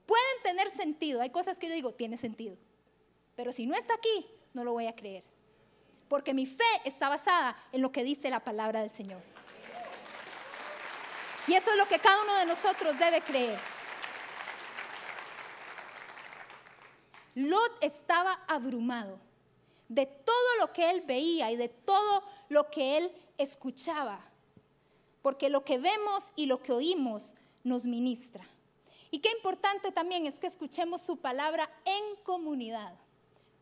Pueden 0.07 0.43
tener 0.43 0.71
sentido, 0.71 1.21
hay 1.21 1.29
cosas 1.29 1.59
que 1.59 1.69
yo 1.69 1.75
digo, 1.75 1.93
tiene 1.93 2.17
sentido, 2.17 2.57
pero 3.37 3.53
si 3.53 3.67
no 3.67 3.75
está 3.75 3.93
aquí, 3.93 4.27
no 4.55 4.65
lo 4.65 4.73
voy 4.73 4.87
a 4.87 4.97
creer, 4.97 5.25
porque 6.09 6.33
mi 6.33 6.47
fe 6.47 6.65
está 6.87 7.11
basada 7.11 7.55
en 7.71 7.83
lo 7.83 7.93
que 7.93 8.03
dice 8.03 8.31
la 8.31 8.41
palabra 8.41 8.81
del 8.81 8.93
Señor. 8.93 9.21
Y 11.47 11.53
eso 11.53 11.71
es 11.71 11.77
lo 11.77 11.87
que 11.87 11.99
cada 11.99 12.23
uno 12.23 12.35
de 12.39 12.47
nosotros 12.47 12.99
debe 12.99 13.21
creer. 13.21 13.78
Lot 17.39 17.85
estaba 17.85 18.33
abrumado 18.49 19.21
de 19.89 20.07
todo 20.07 20.57
lo 20.59 20.73
que 20.73 20.91
él 20.91 21.03
veía 21.03 21.53
y 21.53 21.57
de 21.57 21.69
todo 21.69 22.23
lo 22.49 22.69
que 22.69 22.99
él 22.99 23.13
escuchaba, 23.39 24.21
porque 25.23 25.49
lo 25.49 25.65
que 25.65 25.79
vemos 25.79 26.25
y 26.35 26.47
lo 26.47 26.61
que 26.61 26.73
oímos 26.73 27.35
nos 27.63 27.85
ministra. 27.85 28.45
Y 29.13 29.21
qué 29.21 29.31
importante 29.31 29.93
también 29.93 30.27
es 30.27 30.39
que 30.39 30.49
escuchemos 30.49 31.01
su 31.01 31.17
palabra 31.19 31.71
en 31.85 32.17
comunidad, 32.25 32.95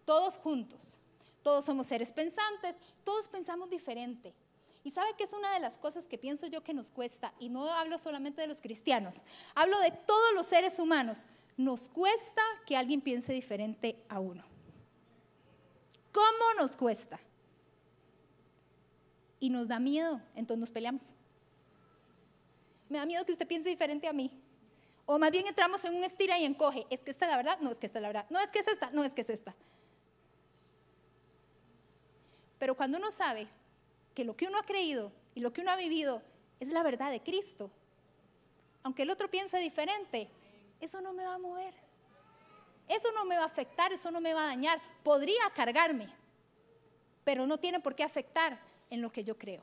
todos 0.07 0.39
juntos. 0.39 0.99
Todos 1.43 1.65
somos 1.65 1.87
seres 1.87 2.11
pensantes, 2.11 2.75
todos 3.05 3.29
pensamos 3.29 3.71
diferente. 3.71 4.35
Y 4.83 4.91
sabe 4.91 5.15
que 5.17 5.25
es 5.25 5.33
una 5.33 5.53
de 5.53 5.61
las 5.61 5.77
cosas 5.77 6.07
que 6.07 6.19
pienso 6.19 6.47
yo 6.47 6.65
que 6.65 6.75
nos 6.75 6.91
cuesta, 6.91 7.35
y 7.39 7.51
no 7.51 7.71
hablo 7.71 7.99
solamente 7.99 8.41
de 8.41 8.49
los 8.49 8.61
cristianos, 8.61 9.23
hablo 9.55 9.79
de 9.81 9.91
todos 9.91 10.33
los 10.35 10.47
seres 10.47 10.79
humanos 10.79 11.27
nos 11.57 11.89
cuesta 11.89 12.43
que 12.67 12.77
alguien 12.77 13.01
piense 13.01 13.33
diferente 13.33 13.97
a 14.09 14.21
uno. 14.21 14.45
¿Cómo 16.13 16.55
nos 16.59 16.77
cuesta? 16.77 17.19
Y 19.41 19.51
nos 19.51 19.69
da 19.69 19.79
miedo, 19.79 20.21
entonces 20.35 20.61
nos 20.61 20.71
peleamos. 20.71 21.13
Me 22.89 22.99
da 22.99 23.07
miedo 23.07 23.25
que 23.25 23.33
usted 23.33 23.47
piense 23.47 23.69
diferente 23.69 24.07
a 24.09 24.13
mí. 24.13 24.31
O 25.05 25.19
más 25.19 25.31
bien 25.31 25.47
entramos 25.47 25.85
en 25.85 25.95
un 25.95 26.05
estira 26.05 26.39
y 26.39 26.45
encoge. 26.45 26.87
¿Es 26.91 27.01
que 27.01 27.11
esta 27.11 27.27
es 27.27 27.31
la 27.31 27.37
verdad? 27.37 27.59
No, 27.61 27.71
es 27.71 27.77
que 27.77 27.87
esta 27.87 27.99
es 27.99 28.03
la 28.03 28.09
verdad. 28.09 28.27
No, 28.31 28.41
es 28.41 28.49
que 28.49 28.59
es 28.59 28.69
esta. 28.69 28.91
No, 28.91 29.05
es 29.05 29.15
que 29.15 29.23
es 29.23 29.31
esta. 29.31 29.55
Pero 32.59 32.75
cuando 32.75 32.99
uno 32.99 33.11
sabe 33.11 33.47
que 34.15 34.25
lo 34.25 34.37
que 34.37 34.47
uno 34.47 34.59
ha 34.59 34.65
creído 34.65 35.13
y 35.35 35.41
lo 35.41 35.53
que 35.53 35.61
uno 35.61 35.71
ha 35.71 35.77
vivido 35.77 36.23
es 36.59 36.71
la 36.71 36.83
verdad 36.83 37.11
de 37.11 37.21
Cristo, 37.21 37.71
aunque 38.83 39.03
el 39.03 39.11
otro 39.11 39.31
piense 39.31 39.59
diferente, 39.59 40.29
eso 40.81 41.01
no 41.01 41.13
me 41.13 41.25
va 41.25 41.35
a 41.35 41.39
mover. 41.39 41.75
Eso 42.89 43.11
no 43.13 43.25
me 43.25 43.37
va 43.37 43.43
a 43.43 43.47
afectar, 43.47 43.93
eso 43.93 44.11
no 44.11 44.21
me 44.21 44.35
va 44.35 44.45
a 44.45 44.47
dañar. 44.47 44.81
Podría 45.03 45.51
cargarme, 45.55 46.09
pero 47.25 47.47
no 47.47 47.59
tiene 47.59 47.81
por 47.81 47.95
qué 47.95 48.05
afectar 48.05 48.59
en 48.91 49.03
lo 49.03 49.11
que 49.11 49.25
yo 49.25 49.37
creo. 49.37 49.63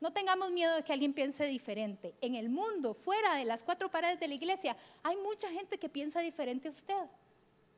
No 0.00 0.12
tengamos 0.12 0.52
miedo 0.52 0.76
de 0.76 0.84
que 0.84 0.92
alguien 0.92 1.12
piense 1.12 1.44
diferente. 1.46 2.14
En 2.20 2.36
el 2.36 2.48
mundo, 2.48 2.94
fuera 2.94 3.34
de 3.34 3.44
las 3.44 3.64
cuatro 3.64 3.90
paredes 3.90 4.20
de 4.20 4.28
la 4.28 4.34
iglesia, 4.34 4.76
hay 5.02 5.16
mucha 5.16 5.50
gente 5.50 5.78
que 5.78 5.88
piensa 5.88 6.20
diferente 6.20 6.68
a 6.68 6.70
usted. 6.70 7.08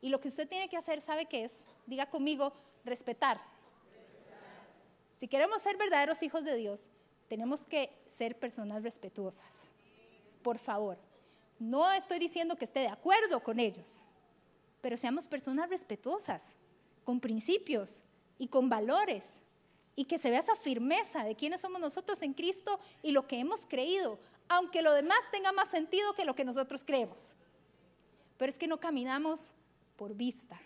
Y 0.02 0.10
lo 0.10 0.20
que 0.20 0.28
usted 0.28 0.46
tiene 0.46 0.68
que 0.68 0.76
hacer, 0.76 1.00
¿sabe 1.00 1.26
qué 1.26 1.44
es? 1.44 1.52
Diga 1.86 2.06
conmigo, 2.06 2.52
respetar. 2.84 3.40
Si 5.18 5.28
queremos 5.28 5.62
ser 5.62 5.78
verdaderos 5.78 6.22
hijos 6.22 6.44
de 6.44 6.56
Dios, 6.56 6.88
tenemos 7.28 7.66
que 7.66 7.90
ser 8.18 8.38
personas 8.38 8.82
respetuosas. 8.82 9.46
Por 10.42 10.58
favor. 10.58 10.98
No 11.60 11.92
estoy 11.92 12.18
diciendo 12.18 12.56
que 12.56 12.64
esté 12.64 12.80
de 12.80 12.88
acuerdo 12.88 13.40
con 13.42 13.60
ellos, 13.60 14.00
pero 14.80 14.96
seamos 14.96 15.28
personas 15.28 15.68
respetuosas, 15.68 16.42
con 17.04 17.20
principios 17.20 18.00
y 18.38 18.48
con 18.48 18.70
valores, 18.70 19.26
y 19.94 20.06
que 20.06 20.18
se 20.18 20.30
vea 20.30 20.40
esa 20.40 20.56
firmeza 20.56 21.22
de 21.22 21.36
quiénes 21.36 21.60
somos 21.60 21.78
nosotros 21.78 22.22
en 22.22 22.32
Cristo 22.32 22.80
y 23.02 23.12
lo 23.12 23.26
que 23.26 23.38
hemos 23.38 23.60
creído, 23.68 24.18
aunque 24.48 24.80
lo 24.80 24.94
demás 24.94 25.18
tenga 25.30 25.52
más 25.52 25.68
sentido 25.68 26.14
que 26.14 26.24
lo 26.24 26.34
que 26.34 26.46
nosotros 26.46 26.82
creemos. 26.82 27.34
Pero 28.38 28.50
es 28.50 28.58
que 28.58 28.66
no 28.66 28.80
caminamos 28.80 29.52
por 29.96 30.14
vista, 30.14 30.58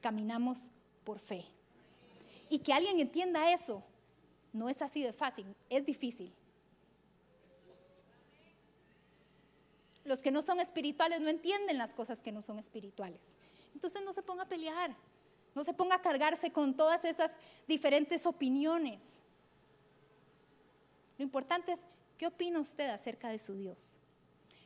caminamos 0.00 0.70
por 1.02 1.18
fe. 1.18 1.44
Y 2.48 2.60
que 2.60 2.72
alguien 2.72 3.00
entienda 3.00 3.52
eso 3.52 3.82
no 4.52 4.68
es 4.68 4.80
así 4.82 5.02
de 5.02 5.12
fácil, 5.12 5.46
es 5.68 5.84
difícil. 5.84 6.32
Los 10.10 10.18
que 10.18 10.32
no 10.32 10.42
son 10.42 10.58
espirituales 10.58 11.20
no 11.20 11.28
entienden 11.28 11.78
las 11.78 11.94
cosas 11.94 12.20
que 12.20 12.32
no 12.32 12.42
son 12.42 12.58
espirituales. 12.58 13.36
Entonces 13.74 14.02
no 14.04 14.12
se 14.12 14.22
ponga 14.22 14.42
a 14.42 14.48
pelear, 14.48 14.92
no 15.54 15.62
se 15.62 15.72
ponga 15.72 15.94
a 15.94 16.00
cargarse 16.00 16.50
con 16.50 16.76
todas 16.76 17.04
esas 17.04 17.30
diferentes 17.68 18.26
opiniones. 18.26 19.04
Lo 21.16 21.22
importante 21.22 21.74
es, 21.74 21.80
¿qué 22.18 22.26
opina 22.26 22.58
usted 22.58 22.88
acerca 22.88 23.28
de 23.28 23.38
su 23.38 23.54
Dios? 23.54 23.92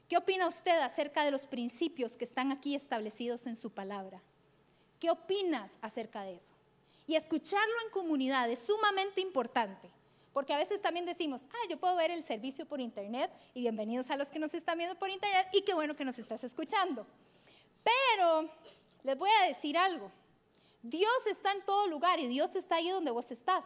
¿Qué 0.09 0.17
opina 0.17 0.49
usted 0.49 0.81
acerca 0.81 1.27
de 1.27 1.31
los 1.31 1.43
principios 1.43 2.17
que 2.17 2.25
están 2.25 2.51
aquí 2.51 2.75
establecidos 2.75 3.47
en 3.47 3.57
su 3.57 3.71
palabra? 3.71 4.23
¿Qué 4.99 5.11
opinas 5.11 5.77
acerca 5.83 6.23
de 6.23 6.37
eso? 6.37 6.55
Y 7.07 7.17
escucharlo 7.17 7.75
en 7.85 7.93
comunidad 7.93 8.49
es 8.49 8.61
sumamente 8.61 9.21
importante. 9.21 9.91
Porque 10.35 10.53
a 10.53 10.59
veces 10.59 10.83
también 10.83 11.07
decimos, 11.07 11.41
ah, 11.49 11.69
yo 11.71 11.79
puedo 11.79 11.95
ver 11.95 12.11
el 12.11 12.25
servicio 12.25 12.67
por 12.67 12.81
internet 12.81 13.31
y 13.55 13.61
bienvenidos 13.61 14.11
a 14.11 14.17
los 14.17 14.29
que 14.29 14.41
nos 14.41 14.53
están 14.53 14.77
viendo 14.77 14.99
por 14.99 15.09
internet 15.09 15.47
y 15.53 15.63
qué 15.63 15.73
bueno 15.75 15.95
que 15.95 16.05
nos 16.05 16.19
estás 16.19 16.43
escuchando. 16.43 17.07
Pero 17.85 18.51
les 19.05 19.17
voy 19.17 19.31
a 19.41 19.47
decir 19.47 19.79
algo. 19.79 20.11
Dios 20.83 21.27
está 21.31 21.53
en 21.53 21.65
todo 21.65 21.87
lugar 21.87 22.19
y 22.19 22.27
Dios 22.27 22.53
está 22.57 22.77
ahí 22.77 22.91
donde 22.91 23.13
vos 23.13 23.31
estás. 23.31 23.65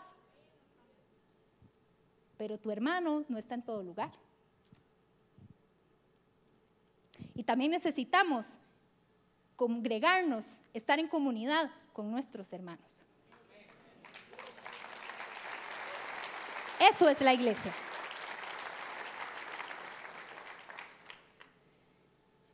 Pero 2.37 2.59
tu 2.59 2.71
hermano 2.71 3.25
no 3.29 3.39
está 3.39 3.55
en 3.55 3.63
todo 3.63 3.83
lugar. 3.83 4.13
Y 7.35 7.45
también 7.45 7.71
necesitamos 7.71 8.59
congregarnos, 9.57 10.59
estar 10.75 10.99
en 10.99 11.09
comunidad 11.09 11.71
con 11.95 12.11
nuestros 12.11 12.53
hermanos. 12.53 13.03
Eso 16.81 17.09
es 17.09 17.21
la 17.21 17.35
iglesia. 17.35 17.73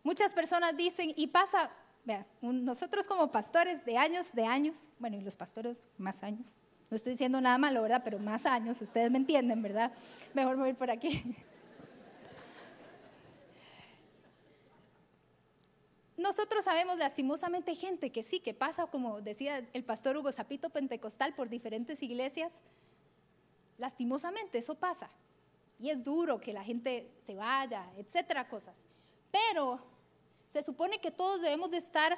Muchas 0.03 0.33
personas 0.33 0.77
dicen, 0.77 1.13
y 1.17 1.27
pasa, 1.27 1.71
vea, 2.05 2.27
nosotros 2.41 3.07
como 3.07 3.33
pastores 3.33 3.85
de 3.85 3.97
años, 3.97 4.27
de 4.33 4.45
años, 4.45 4.87
bueno, 4.99 5.17
y 5.17 5.21
los 5.21 5.37
pastores 5.37 5.77
más 5.99 6.23
años, 6.23 6.61
no 6.91 6.97
estoy 6.97 7.13
diciendo 7.13 7.41
nada 7.41 7.59
malo, 7.59 7.83
¿verdad? 7.83 8.03
Pero 8.05 8.19
más 8.19 8.45
años, 8.47 8.81
ustedes 8.81 9.11
me 9.11 9.19
entienden, 9.19 9.63
¿verdad? 9.63 9.93
Mejor 10.35 10.57
me 10.57 10.65
voy 10.65 10.75
por 10.75 10.91
aquí. 10.91 11.35
nosotros 16.25 16.65
sabemos 16.65 16.97
lastimosamente 16.99 17.75
gente 17.75 18.11
que 18.11 18.23
sí, 18.23 18.41
que 18.41 18.55
pasa, 18.55 18.87
como 18.87 19.21
decía 19.21 19.63
el 19.73 19.85
pastor 19.85 20.17
Hugo 20.17 20.33
Zapito 20.33 20.71
Pentecostal, 20.71 21.35
por 21.35 21.49
diferentes 21.49 22.03
iglesias. 22.03 22.53
Lastimosamente 23.79 24.59
eso 24.59 24.75
pasa. 24.75 25.11
Y 25.79 25.91
es 25.91 26.03
duro 26.03 26.41
que 26.41 26.53
la 26.53 26.65
gente 26.65 27.11
se 27.27 27.35
vaya, 27.35 27.91
etcétera, 27.97 28.49
cosas. 28.49 28.77
Pero 29.31 29.81
se 30.53 30.63
supone 30.63 30.99
que 31.01 31.11
todos 31.11 31.41
debemos 31.41 31.71
de 31.71 31.79
estar 31.79 32.17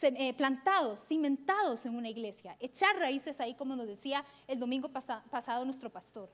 eh, 0.00 0.34
plantados, 0.34 1.04
cimentados 1.04 1.84
en 1.86 1.96
una 1.96 2.08
iglesia, 2.08 2.56
echar 2.60 2.96
raíces 2.96 3.40
ahí, 3.40 3.54
como 3.54 3.74
nos 3.74 3.86
decía 3.86 4.24
el 4.46 4.58
domingo 4.58 4.90
pasado 4.90 5.64
nuestro 5.64 5.90
pastor. 5.90 6.28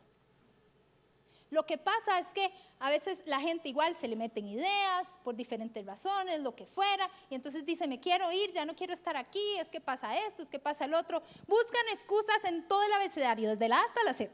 Lo 1.50 1.64
que 1.64 1.78
pasa 1.78 2.18
es 2.18 2.26
que 2.34 2.50
a 2.80 2.90
veces 2.90 3.22
la 3.26 3.40
gente 3.40 3.68
igual 3.68 3.94
se 3.94 4.08
le 4.08 4.16
meten 4.16 4.48
ideas 4.48 5.06
por 5.22 5.36
diferentes 5.36 5.86
razones, 5.86 6.40
lo 6.40 6.54
que 6.54 6.66
fuera, 6.66 7.08
y 7.30 7.36
entonces 7.36 7.64
dice, 7.64 7.86
me 7.86 8.00
quiero 8.00 8.30
ir, 8.32 8.52
ya 8.52 8.66
no 8.66 8.74
quiero 8.74 8.92
estar 8.92 9.16
aquí, 9.16 9.58
es 9.60 9.68
que 9.68 9.80
pasa 9.80 10.18
esto, 10.26 10.42
es 10.42 10.48
que 10.48 10.58
pasa 10.58 10.84
el 10.84 10.94
otro. 10.94 11.22
Buscan 11.46 11.82
excusas 11.92 12.44
en 12.44 12.66
todo 12.66 12.82
el 12.82 12.92
abecedario, 12.94 13.50
desde 13.50 13.68
la 13.68 13.78
A 13.78 13.84
hasta 13.84 14.04
la 14.04 14.14
Z. 14.14 14.32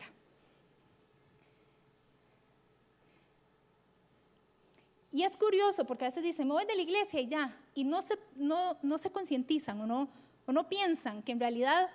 Y 5.12 5.24
es 5.24 5.36
curioso 5.36 5.84
porque 5.84 6.04
a 6.04 6.08
veces 6.08 6.22
dicen, 6.22 6.46
me 6.46 6.54
voy 6.54 6.64
de 6.66 6.76
la 6.76 6.82
iglesia 6.82 7.20
y 7.20 7.28
ya, 7.28 7.56
y 7.74 7.84
no 7.84 8.02
se, 8.02 8.18
no, 8.36 8.78
no 8.82 8.98
se 8.98 9.10
concientizan 9.10 9.80
o 9.80 9.86
no, 9.86 10.08
o 10.46 10.52
no 10.52 10.68
piensan 10.68 11.22
que 11.22 11.32
en 11.32 11.40
realidad 11.40 11.90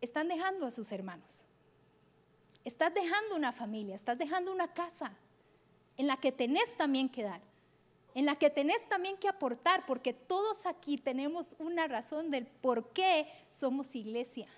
están 0.00 0.28
dejando 0.28 0.66
a 0.66 0.70
sus 0.70 0.92
hermanos. 0.92 1.42
Estás 2.64 2.94
dejando 2.94 3.36
una 3.36 3.52
familia, 3.52 3.96
estás 3.96 4.18
dejando 4.18 4.52
una 4.52 4.72
casa 4.72 5.12
en 5.96 6.06
la 6.06 6.16
que 6.16 6.32
tenés 6.32 6.76
también 6.76 7.08
que 7.08 7.24
dar, 7.24 7.40
en 8.14 8.26
la 8.26 8.36
que 8.36 8.50
tenés 8.50 8.88
también 8.88 9.16
que 9.16 9.28
aportar, 9.28 9.84
porque 9.86 10.12
todos 10.12 10.66
aquí 10.66 10.98
tenemos 10.98 11.56
una 11.58 11.86
razón 11.88 12.30
del 12.30 12.46
por 12.46 12.92
qué 12.92 13.26
somos 13.50 13.94
iglesia. 13.94 14.48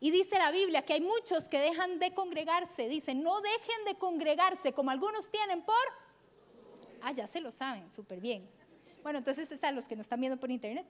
Y 0.00 0.10
dice 0.10 0.36
la 0.36 0.50
Biblia 0.50 0.84
que 0.84 0.94
hay 0.94 1.00
muchos 1.00 1.48
que 1.48 1.60
dejan 1.60 2.00
de 2.00 2.12
congregarse. 2.12 2.88
Dice, 2.88 3.14
no 3.14 3.40
dejen 3.40 3.84
de 3.86 3.94
congregarse 3.94 4.72
como 4.72 4.90
algunos 4.90 5.30
tienen 5.30 5.62
por... 5.62 5.76
Ah, 7.02 7.12
ya 7.12 7.26
se 7.26 7.40
lo 7.40 7.52
saben, 7.52 7.90
súper 7.90 8.20
bien. 8.20 8.48
Bueno, 9.02 9.18
entonces 9.18 9.50
es 9.50 9.62
a 9.64 9.72
los 9.72 9.84
que 9.84 9.96
nos 9.96 10.06
están 10.06 10.20
viendo 10.20 10.38
por 10.38 10.50
internet 10.50 10.86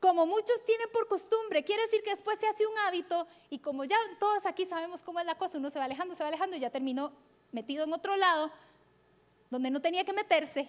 como 0.00 0.26
muchos 0.26 0.64
tienen 0.64 0.88
por 0.92 1.06
costumbre, 1.06 1.62
quiere 1.62 1.82
decir 1.82 2.02
que 2.02 2.10
después 2.10 2.38
se 2.40 2.46
hace 2.46 2.66
un 2.66 2.76
hábito 2.78 3.26
y 3.50 3.58
como 3.58 3.84
ya 3.84 3.96
todos 4.18 4.46
aquí 4.46 4.66
sabemos 4.66 5.02
cómo 5.02 5.20
es 5.20 5.26
la 5.26 5.36
cosa, 5.36 5.58
uno 5.58 5.70
se 5.70 5.78
va 5.78 5.84
alejando, 5.84 6.14
se 6.14 6.22
va 6.22 6.28
alejando 6.28 6.56
y 6.56 6.60
ya 6.60 6.70
terminó 6.70 7.12
metido 7.52 7.84
en 7.84 7.92
otro 7.92 8.16
lado 8.16 8.50
donde 9.50 9.70
no 9.70 9.80
tenía 9.80 10.04
que 10.04 10.14
meterse. 10.14 10.68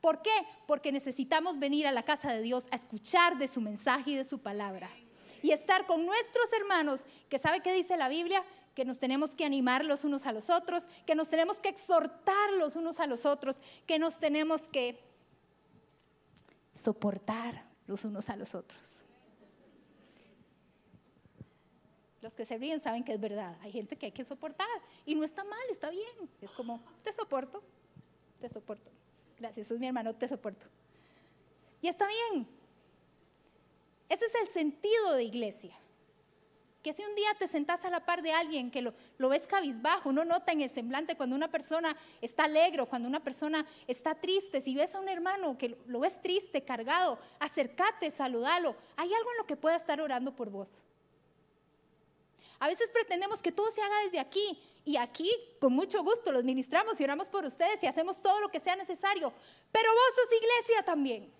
¿Por 0.00 0.20
qué? 0.20 0.32
Porque 0.66 0.90
necesitamos 0.92 1.58
venir 1.58 1.86
a 1.86 1.92
la 1.92 2.02
casa 2.02 2.32
de 2.32 2.42
Dios 2.42 2.66
a 2.70 2.76
escuchar 2.76 3.38
de 3.38 3.48
su 3.48 3.60
mensaje 3.60 4.12
y 4.12 4.16
de 4.16 4.24
su 4.24 4.40
palabra. 4.40 4.90
Y 5.42 5.52
estar 5.52 5.86
con 5.86 6.04
nuestros 6.04 6.52
hermanos, 6.52 7.04
que 7.28 7.38
sabe 7.38 7.60
qué 7.60 7.72
dice 7.72 7.96
la 7.96 8.08
Biblia, 8.08 8.42
que 8.76 8.84
nos 8.84 8.98
tenemos 8.98 9.34
que 9.34 9.46
animar 9.46 9.86
los 9.86 10.04
unos 10.04 10.26
a 10.26 10.32
los 10.32 10.50
otros, 10.50 10.86
que 11.06 11.14
nos 11.14 11.30
tenemos 11.30 11.58
que 11.58 11.70
exhortar 11.70 12.52
los 12.58 12.76
unos 12.76 13.00
a 13.00 13.06
los 13.06 13.24
otros, 13.24 13.58
que 13.86 13.98
nos 13.98 14.20
tenemos 14.20 14.60
que 14.68 15.02
soportar 16.74 17.64
los 17.86 18.04
unos 18.04 18.28
a 18.28 18.36
los 18.36 18.54
otros. 18.54 19.02
Los 22.20 22.34
que 22.34 22.44
se 22.44 22.58
ríen 22.58 22.82
saben 22.82 23.02
que 23.02 23.14
es 23.14 23.20
verdad. 23.20 23.56
Hay 23.62 23.72
gente 23.72 23.96
que 23.96 24.06
hay 24.06 24.12
que 24.12 24.26
soportar 24.26 24.68
y 25.06 25.14
no 25.14 25.24
está 25.24 25.42
mal, 25.42 25.62
está 25.70 25.88
bien. 25.88 26.30
Es 26.42 26.50
como, 26.50 26.82
te 27.02 27.14
soporto, 27.14 27.62
te 28.42 28.50
soporto. 28.50 28.90
Gracias, 29.38 29.70
es 29.70 29.78
mi 29.78 29.86
hermano, 29.86 30.14
te 30.14 30.28
soporto. 30.28 30.66
Y 31.80 31.88
está 31.88 32.06
bien. 32.06 32.46
Ese 34.10 34.26
es 34.26 34.34
el 34.42 34.48
sentido 34.48 35.14
de 35.14 35.24
iglesia 35.24 35.74
que 36.86 36.92
si 36.92 37.04
un 37.04 37.16
día 37.16 37.34
te 37.36 37.48
sentás 37.48 37.84
a 37.84 37.90
la 37.90 38.06
par 38.06 38.22
de 38.22 38.30
alguien 38.30 38.70
que 38.70 38.80
lo, 38.80 38.94
lo, 39.18 39.28
ves 39.28 39.44
cabizbajo, 39.48 40.10
uno 40.10 40.24
nota 40.24 40.52
en 40.52 40.60
el 40.60 40.70
semblante 40.70 41.16
cuando 41.16 41.34
una 41.34 41.50
persona 41.50 41.96
está 42.20 42.44
alegre, 42.44 42.86
cuando 42.86 43.08
una 43.08 43.18
persona 43.18 43.66
está 43.88 44.14
triste, 44.14 44.60
si 44.60 44.76
ves 44.76 44.94
a 44.94 45.00
un 45.00 45.08
hermano 45.08 45.58
que 45.58 45.76
lo 45.88 45.98
ves 45.98 46.22
triste, 46.22 46.62
cargado, 46.62 47.18
acércate, 47.40 48.12
saludalo. 48.12 48.76
Hay 48.94 49.12
algo 49.12 49.32
en 49.32 49.38
lo 49.38 49.46
que 49.48 49.56
pueda 49.56 49.74
estar 49.74 50.00
orando 50.00 50.36
por 50.36 50.48
vos. 50.48 50.78
A 52.60 52.68
veces 52.68 52.88
pretendemos 52.92 53.42
que 53.42 53.50
todo 53.50 53.68
se 53.72 53.82
haga 53.82 54.04
desde 54.04 54.20
aquí 54.20 54.56
y 54.84 54.96
aquí 54.96 55.28
con 55.58 55.72
mucho 55.72 56.04
gusto 56.04 56.30
los 56.30 56.44
ministramos 56.44 57.00
y 57.00 57.02
oramos 57.02 57.26
por 57.26 57.44
ustedes 57.44 57.82
y 57.82 57.88
hacemos 57.88 58.22
todo 58.22 58.40
lo 58.40 58.48
que 58.48 58.60
sea 58.60 58.76
necesario, 58.76 59.32
pero 59.72 59.90
vos 59.90 60.14
sos 60.14 60.40
iglesia 60.40 60.84
también. 60.84 61.32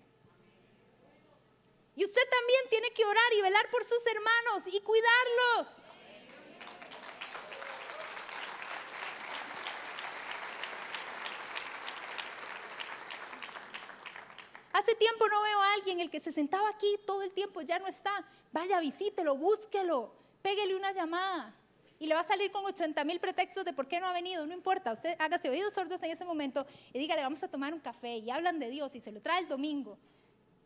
Y 1.97 2.05
usted 2.05 2.21
también 2.29 2.61
tiene 2.69 2.91
que 2.91 3.03
orar 3.03 3.33
y 3.35 3.41
velar 3.41 3.67
por 3.71 3.83
sus 3.83 4.05
hermanos 4.05 4.71
y 4.71 4.79
cuidarlos. 4.81 5.67
Hace 14.73 14.93
tiempo 14.93 15.27
no 15.27 15.41
veo 15.41 15.59
a 15.59 15.73
alguien, 15.73 15.99
el 15.99 16.11
que 16.11 16.19
se 16.19 16.31
sentaba 16.31 16.69
aquí 16.69 16.85
todo 17.07 17.23
el 17.23 17.31
tiempo 17.31 17.61
ya 17.61 17.79
no 17.79 17.87
está. 17.87 18.23
Vaya, 18.51 18.79
visítelo, 18.79 19.35
búsquelo, 19.35 20.13
pégale 20.43 20.75
una 20.75 20.91
llamada. 20.91 21.51
Y 21.97 22.05
le 22.05 22.13
va 22.13 22.21
a 22.21 22.27
salir 22.27 22.51
con 22.51 22.63
80 22.63 23.03
mil 23.05 23.19
pretextos 23.19 23.65
de 23.65 23.73
por 23.73 23.87
qué 23.87 23.99
no 23.99 24.05
ha 24.05 24.13
venido. 24.13 24.45
No 24.45 24.53
importa, 24.53 24.93
usted 24.93 25.15
hágase 25.17 25.49
oídos 25.49 25.73
sordos 25.73 26.03
en 26.03 26.11
ese 26.11 26.25
momento 26.25 26.67
y 26.93 26.99
dígale, 26.99 27.23
vamos 27.23 27.41
a 27.41 27.47
tomar 27.47 27.73
un 27.73 27.79
café. 27.79 28.17
Y 28.17 28.29
hablan 28.29 28.59
de 28.59 28.69
Dios 28.69 28.93
y 28.93 29.01
se 29.01 29.11
lo 29.11 29.19
trae 29.19 29.39
el 29.39 29.47
domingo 29.47 29.97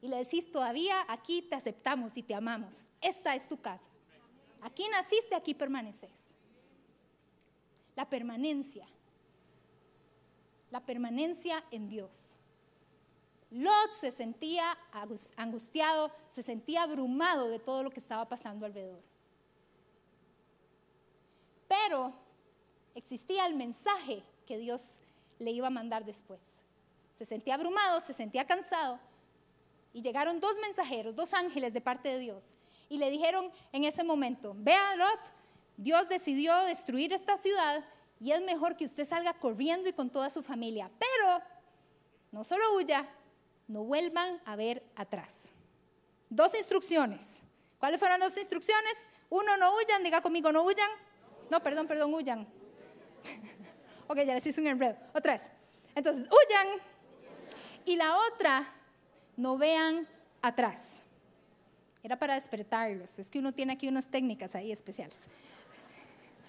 y 0.01 0.07
le 0.07 0.17
decís, 0.17 0.51
todavía 0.51 1.05
aquí 1.07 1.43
te 1.43 1.55
aceptamos 1.55 2.17
y 2.17 2.23
te 2.23 2.33
amamos. 2.33 2.73
Esta 3.01 3.35
es 3.35 3.47
tu 3.47 3.61
casa. 3.61 3.85
Aquí 4.61 4.87
naciste, 4.89 5.35
aquí 5.35 5.53
permaneces. 5.53 6.09
La 7.95 8.09
permanencia. 8.09 8.87
La 10.71 10.79
permanencia 10.85 11.63
en 11.71 11.87
Dios. 11.87 12.33
Lot 13.51 13.91
se 13.99 14.11
sentía 14.11 14.77
angustiado, 15.35 16.09
se 16.29 16.41
sentía 16.41 16.83
abrumado 16.83 17.49
de 17.49 17.59
todo 17.59 17.83
lo 17.83 17.89
que 17.89 17.99
estaba 17.99 18.27
pasando 18.27 18.65
alrededor. 18.65 19.03
Pero 21.67 22.13
existía 22.95 23.45
el 23.45 23.55
mensaje 23.55 24.23
que 24.45 24.57
Dios 24.57 24.81
le 25.37 25.51
iba 25.51 25.67
a 25.67 25.71
mandar 25.71 26.05
después. 26.05 26.39
Se 27.13 27.25
sentía 27.25 27.55
abrumado, 27.55 28.01
se 28.01 28.13
sentía 28.13 28.47
cansado, 28.47 28.99
y 29.93 30.01
llegaron 30.01 30.39
dos 30.39 30.55
mensajeros, 30.61 31.15
dos 31.15 31.33
ángeles 31.33 31.73
de 31.73 31.81
parte 31.81 32.09
de 32.09 32.19
Dios. 32.19 32.55
Y 32.89 32.97
le 32.97 33.09
dijeron 33.09 33.51
en 33.71 33.83
ese 33.83 34.03
momento, 34.03 34.53
vea 34.57 34.95
Lot, 34.95 35.19
Dios 35.77 36.07
decidió 36.09 36.55
destruir 36.65 37.13
esta 37.13 37.37
ciudad 37.37 37.83
y 38.19 38.31
es 38.31 38.41
mejor 38.41 38.77
que 38.77 38.85
usted 38.85 39.07
salga 39.07 39.33
corriendo 39.33 39.89
y 39.89 39.93
con 39.93 40.09
toda 40.09 40.29
su 40.29 40.43
familia. 40.43 40.91
Pero 40.99 41.41
no 42.31 42.43
solo 42.43 42.63
huya, 42.75 43.07
no 43.67 43.83
vuelvan 43.83 44.39
a 44.45 44.55
ver 44.55 44.83
atrás. 44.95 45.49
Dos 46.29 46.53
instrucciones. 46.55 47.39
¿Cuáles 47.79 47.99
fueron 47.99 48.19
las 48.19 48.37
instrucciones? 48.37 48.93
Uno, 49.29 49.57
no 49.57 49.75
huyan, 49.75 50.03
diga 50.03 50.21
conmigo, 50.21 50.51
no 50.51 50.63
huyan. 50.63 50.89
No, 51.49 51.63
perdón, 51.63 51.87
perdón, 51.87 52.13
huyan. 52.13 52.47
ok, 54.07 54.17
ya 54.17 54.35
les 54.35 54.45
hice 54.45 54.61
un 54.61 54.67
enredo. 54.67 54.97
Otra 55.13 55.33
vez. 55.33 55.41
Entonces, 55.95 56.27
huyan. 56.29 56.67
Y 57.85 57.95
la 57.95 58.17
otra, 58.27 58.71
no 59.37 59.57
vean 59.57 60.07
atrás. 60.41 60.99
Era 62.03 62.17
para 62.17 62.35
despertarlos. 62.35 63.19
Es 63.19 63.29
que 63.29 63.39
uno 63.39 63.53
tiene 63.53 63.73
aquí 63.73 63.87
unas 63.87 64.07
técnicas 64.07 64.55
ahí 64.55 64.71
especiales. 64.71 65.17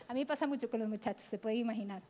A 0.09 0.15
mí 0.15 0.25
pasa 0.25 0.47
mucho 0.47 0.69
con 0.69 0.81
los 0.81 0.89
muchachos, 0.89 1.23
se 1.23 1.39
puede 1.39 1.57
imaginar. 1.57 2.03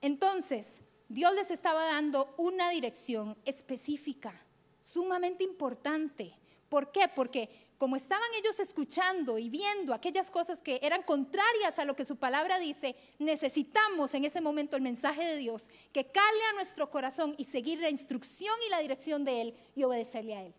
Entonces, 0.00 0.78
Dios 1.08 1.34
les 1.34 1.50
estaba 1.50 1.84
dando 1.84 2.34
una 2.36 2.70
dirección 2.70 3.36
específica, 3.44 4.34
sumamente 4.80 5.44
importante. 5.44 6.34
¿Por 6.68 6.90
qué? 6.90 7.08
Porque 7.14 7.63
como 7.78 7.96
estaban 7.96 8.28
ellos 8.38 8.58
escuchando 8.60 9.38
y 9.38 9.48
viendo 9.48 9.92
aquellas 9.92 10.30
cosas 10.30 10.62
que 10.62 10.78
eran 10.82 11.02
contrarias 11.02 11.78
a 11.78 11.84
lo 11.84 11.96
que 11.96 12.04
su 12.04 12.16
palabra 12.16 12.58
dice, 12.58 12.96
necesitamos 13.18 14.14
en 14.14 14.24
ese 14.24 14.40
momento 14.40 14.76
el 14.76 14.82
mensaje 14.82 15.24
de 15.24 15.36
Dios 15.36 15.68
que 15.92 16.06
cale 16.06 16.44
a 16.50 16.54
nuestro 16.54 16.90
corazón 16.90 17.34
y 17.36 17.44
seguir 17.44 17.80
la 17.80 17.90
instrucción 17.90 18.54
y 18.66 18.70
la 18.70 18.78
dirección 18.78 19.24
de 19.24 19.40
Él 19.40 19.56
y 19.74 19.84
obedecerle 19.84 20.34
a 20.34 20.42
Él. 20.42 20.54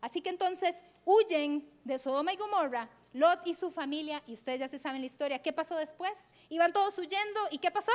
Así 0.00 0.20
que 0.20 0.30
entonces 0.30 0.74
huyen 1.04 1.70
de 1.84 1.98
Sodoma 1.98 2.32
y 2.32 2.36
Gomorra, 2.36 2.90
Lot 3.12 3.46
y 3.46 3.54
su 3.54 3.70
familia, 3.70 4.22
y 4.26 4.34
ustedes 4.34 4.58
ya 4.58 4.68
se 4.68 4.78
saben 4.78 5.00
la 5.00 5.06
historia. 5.06 5.40
¿Qué 5.40 5.52
pasó 5.52 5.76
después? 5.76 6.12
Iban 6.48 6.72
todos 6.72 6.98
huyendo 6.98 7.40
y 7.50 7.58
¿qué 7.58 7.70
pasó? 7.70 7.92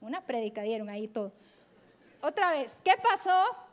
Una 0.00 0.24
predica 0.26 0.62
dieron 0.62 0.88
ahí 0.88 1.06
todo. 1.08 1.32
Otra 2.20 2.50
vez, 2.52 2.72
¿qué 2.82 2.94
pasó? 2.96 3.63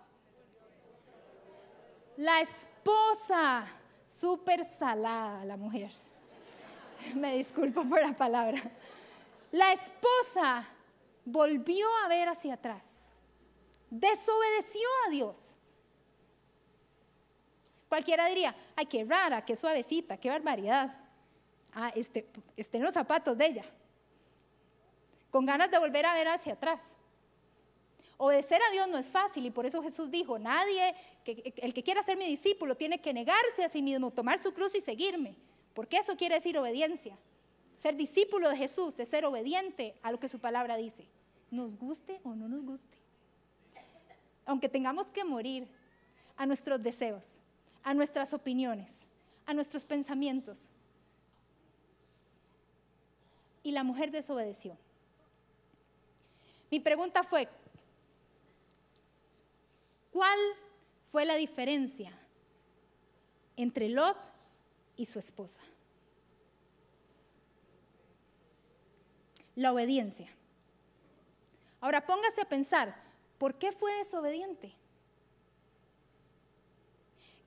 La 2.18 2.42
esposa, 2.42 3.66
súper 4.08 4.66
salada 4.78 5.46
la 5.46 5.58
mujer. 5.58 5.92
Me 7.16 7.38
disculpo 7.38 7.84
por 7.84 8.02
la 8.02 8.14
palabra. 8.14 8.62
La 9.52 9.74
esposa 9.74 10.68
volvió 11.26 11.88
a 12.04 12.08
ver 12.08 12.30
hacia 12.30 12.56
atrás. 12.56 12.84
Desobedeció 13.90 14.88
a 15.08 15.10
Dios. 15.10 15.56
Cualquiera 17.90 18.28
diría, 18.28 18.56
ay, 18.76 18.86
qué 18.86 19.04
rara, 19.04 19.44
qué 19.44 19.56
suavecita, 19.56 20.18
qué 20.18 20.30
barbaridad. 20.30 20.96
Ah, 21.74 21.92
este, 21.96 22.26
este 22.56 22.80
los 22.80 22.94
zapatos 22.94 23.38
de 23.38 23.46
ella. 23.46 23.66
Con 25.30 25.46
ganas 25.46 25.70
de 25.70 25.80
volver 25.80 26.06
a 26.06 26.14
ver 26.14 26.30
hacia 26.30 26.54
atrás. 26.54 26.82
Obedecer 28.24 28.62
a 28.62 28.72
Dios 28.72 28.88
no 28.88 29.00
es 29.00 29.08
fácil 29.08 29.48
y 29.48 29.50
por 29.50 29.66
eso 29.66 29.82
Jesús 29.82 30.12
dijo, 30.12 30.38
nadie, 30.38 30.94
el 31.26 31.74
que 31.74 31.82
quiera 31.82 32.04
ser 32.04 32.20
mi 32.20 32.28
discípulo 32.28 32.78
tiene 32.78 33.02
que 33.02 33.16
negarse 33.16 33.64
a 33.66 33.70
sí 33.70 33.82
mismo, 33.82 34.12
tomar 34.12 34.38
su 34.38 34.54
cruz 34.54 34.76
y 34.76 34.82
seguirme. 34.82 35.36
Porque 35.74 35.98
eso 35.98 36.16
quiere 36.16 36.36
decir 36.36 36.56
obediencia. 36.56 37.18
Ser 37.82 37.96
discípulo 37.96 38.48
de 38.52 38.58
Jesús 38.58 39.00
es 39.00 39.10
ser 39.10 39.26
obediente 39.26 39.96
a 40.04 40.12
lo 40.12 40.20
que 40.20 40.30
su 40.30 40.38
palabra 40.38 40.78
dice, 40.78 41.08
nos 41.50 41.76
guste 41.76 42.22
o 42.24 42.36
no 42.36 42.48
nos 42.48 42.64
guste. 42.64 42.96
Aunque 44.46 44.70
tengamos 44.70 45.08
que 45.08 45.24
morir 45.24 45.68
a 46.38 46.46
nuestros 46.46 46.80
deseos, 46.84 47.40
a 47.82 47.96
nuestras 47.96 48.34
opiniones, 48.34 49.00
a 49.48 49.56
nuestros 49.56 49.84
pensamientos. 49.84 50.68
Y 53.64 53.72
la 53.72 53.84
mujer 53.84 54.12
desobedeció. 54.12 54.78
Mi 56.70 56.80
pregunta 56.80 57.24
fue, 57.24 57.50
¿cuál 60.12 60.38
fue 61.12 61.26
la 61.26 61.36
diferencia 61.36 62.12
entre 63.56 63.90
Lot 63.90 64.18
y 64.96 65.06
su 65.06 65.20
esposa? 65.20 65.60
La 69.56 69.74
obediencia. 69.74 70.30
Ahora 71.82 72.06
póngase 72.06 72.42
a 72.42 72.50
pensar, 72.50 72.96
¿por 73.38 73.56
qué 73.56 73.72
fue 73.72 73.94
desobediente? 73.96 74.74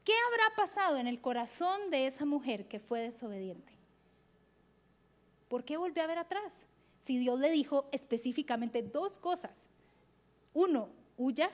¿Qué 0.05 0.12
habrá 0.27 0.57
pasado 0.57 0.98
en 0.98 1.07
el 1.07 1.20
corazón 1.20 1.90
de 1.90 2.07
esa 2.07 2.27
mujer 2.27 2.68
que 2.68 2.79
fue 2.79 3.00
desobediente? 3.00 3.72
¿Por 5.48 5.64
qué 5.64 5.77
volvió 5.77 6.03
a 6.03 6.07
ver 6.07 6.18
atrás? 6.18 6.62
Si 7.07 7.18
Dios 7.18 7.38
le 7.38 7.50
dijo 7.50 7.88
específicamente 7.92 8.83
dos 8.83 9.18
cosas. 9.18 9.66
Uno, 10.53 10.88
huya. 11.16 11.50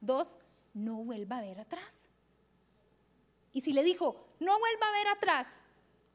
Dos, 0.00 0.36
no 0.74 0.96
vuelva 1.04 1.38
a 1.38 1.42
ver 1.42 1.60
atrás. 1.60 2.02
Y 3.52 3.60
si 3.60 3.72
le 3.72 3.82
dijo, 3.82 4.26
no 4.40 4.58
vuelva 4.58 4.88
a 4.88 4.92
ver 4.92 5.08
atrás, 5.08 5.46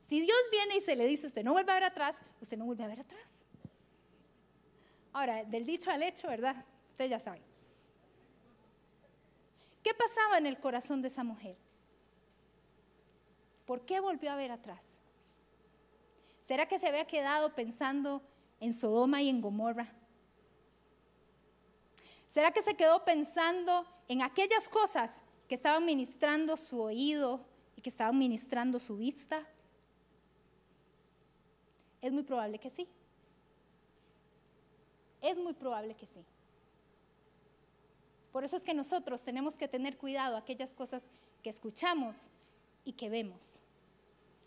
si 0.07 0.21
Dios 0.21 0.37
viene 0.51 0.77
y 0.77 0.81
se 0.81 0.95
le 0.95 1.05
dice, 1.05 1.27
usted 1.27 1.43
no 1.43 1.51
vuelva 1.51 1.73
a 1.73 1.75
ver 1.75 1.83
atrás, 1.83 2.15
usted 2.41 2.57
no 2.57 2.65
vuelve 2.65 2.83
a 2.83 2.87
ver 2.87 3.01
atrás. 3.01 3.29
Ahora, 5.13 5.43
del 5.43 5.65
dicho 5.65 5.91
al 5.91 6.03
hecho, 6.03 6.27
¿verdad? 6.27 6.63
Usted 6.91 7.09
ya 7.09 7.19
sabe. 7.19 7.41
¿Qué 9.83 9.93
pasaba 9.93 10.37
en 10.37 10.45
el 10.45 10.59
corazón 10.59 11.01
de 11.01 11.09
esa 11.09 11.23
mujer? 11.23 11.57
¿Por 13.65 13.85
qué 13.85 13.99
volvió 13.99 14.31
a 14.31 14.35
ver 14.35 14.51
atrás? 14.51 14.97
¿Será 16.43 16.67
que 16.67 16.79
se 16.79 16.87
había 16.87 17.05
quedado 17.05 17.53
pensando 17.53 18.21
en 18.59 18.73
Sodoma 18.73 19.21
y 19.21 19.29
en 19.29 19.41
Gomorra? 19.41 19.91
¿Será 22.27 22.51
que 22.51 22.63
se 22.63 22.75
quedó 22.75 23.03
pensando 23.03 23.85
en 24.07 24.21
aquellas 24.21 24.67
cosas 24.69 25.19
que 25.47 25.55
estaban 25.55 25.85
ministrando 25.85 26.57
su 26.57 26.81
oído 26.81 27.45
y 27.75 27.81
que 27.81 27.89
estaban 27.89 28.17
ministrando 28.17 28.79
su 28.79 28.97
vista? 28.97 29.47
Es 32.01 32.11
muy 32.11 32.23
probable 32.23 32.59
que 32.59 32.69
sí. 32.69 32.87
Es 35.21 35.35
muy 35.37 35.53
probable 35.53 35.95
que 35.95 36.05
sí. 36.05 36.23
Por 38.31 38.43
eso 38.43 38.55
es 38.55 38.63
que 38.63 38.73
nosotros 38.73 39.23
tenemos 39.23 39.55
que 39.55 39.67
tener 39.67 39.97
cuidado 39.97 40.37
aquellas 40.37 40.73
cosas 40.73 41.03
que 41.41 41.49
escuchamos 41.49 42.29
y 42.85 42.93
que 42.93 43.09
vemos. 43.09 43.59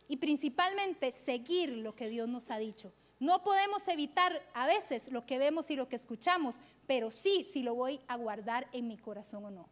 Y 0.08 0.16
principalmente 0.16 1.12
seguir 1.24 1.70
lo 1.70 1.94
que 1.94 2.08
Dios 2.08 2.28
nos 2.28 2.50
ha 2.50 2.58
dicho. 2.58 2.92
No 3.20 3.42
podemos 3.42 3.87
evitar 3.87 4.33
a 4.54 4.66
veces 4.66 5.12
lo 5.12 5.26
que 5.26 5.38
vemos 5.38 5.70
y 5.70 5.76
lo 5.76 5.90
que 5.90 5.96
escuchamos, 5.96 6.56
pero 6.87 7.11
sí 7.11 7.46
si 7.52 7.62
lo 7.62 7.74
voy 7.74 8.00
a 8.09 8.16
guardar 8.16 8.66
en 8.72 8.88
mi 8.88 8.96
corazón 8.96 9.44
o 9.44 9.50
no. 9.50 9.68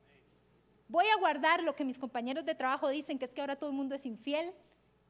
Voy 0.87 1.07
a 1.07 1.19
guardar 1.19 1.63
lo 1.63 1.75
que 1.75 1.85
mis 1.85 1.99
compañeros 1.99 2.45
de 2.45 2.55
trabajo 2.55 2.91
dicen, 2.91 3.19
que 3.19 3.25
es 3.25 3.33
que 3.33 3.41
ahora 3.41 3.57
todo 3.57 3.71
el 3.71 3.77
mundo 3.77 3.95
es 3.95 4.05
infiel 4.05 4.53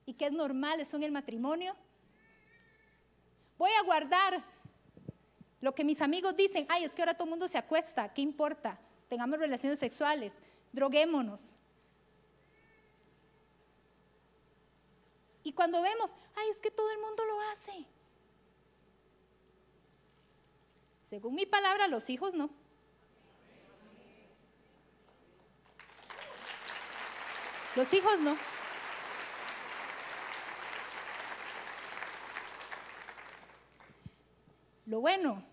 y 0.06 0.14
que 0.14 0.26
es 0.26 0.32
normal 0.32 0.78
eso 0.78 0.96
en 0.96 1.02
el 1.02 1.10
matrimonio. 1.10 1.74
Voy 3.58 3.70
a 3.72 3.82
guardar 3.82 4.40
lo 5.60 5.74
que 5.74 5.82
mis 5.82 6.00
amigos 6.00 6.36
dicen, 6.36 6.64
ay, 6.68 6.84
es 6.84 6.94
que 6.94 7.02
ahora 7.02 7.14
todo 7.14 7.24
el 7.24 7.30
mundo 7.30 7.48
se 7.48 7.58
acuesta, 7.58 8.14
¿qué 8.14 8.22
importa? 8.22 8.78
Tengamos 9.08 9.40
relaciones 9.40 9.80
sexuales, 9.80 10.32
droguémonos. 10.72 11.56
Y 15.42 15.52
cuando 15.52 15.82
vemos, 15.82 16.12
ay, 16.36 16.50
es 16.50 16.58
que 16.58 16.70
todo 16.70 16.88
el 16.92 17.00
mundo 17.00 17.24
lo 17.24 17.40
hace. 17.40 17.97
Según 21.10 21.34
mi 21.34 21.46
palabra, 21.46 21.88
los 21.88 22.10
hijos 22.10 22.34
no. 22.34 22.50
Los 27.76 27.92
hijos 27.92 28.18
no. 28.20 28.36
Lo 34.86 35.00
bueno 35.00 35.44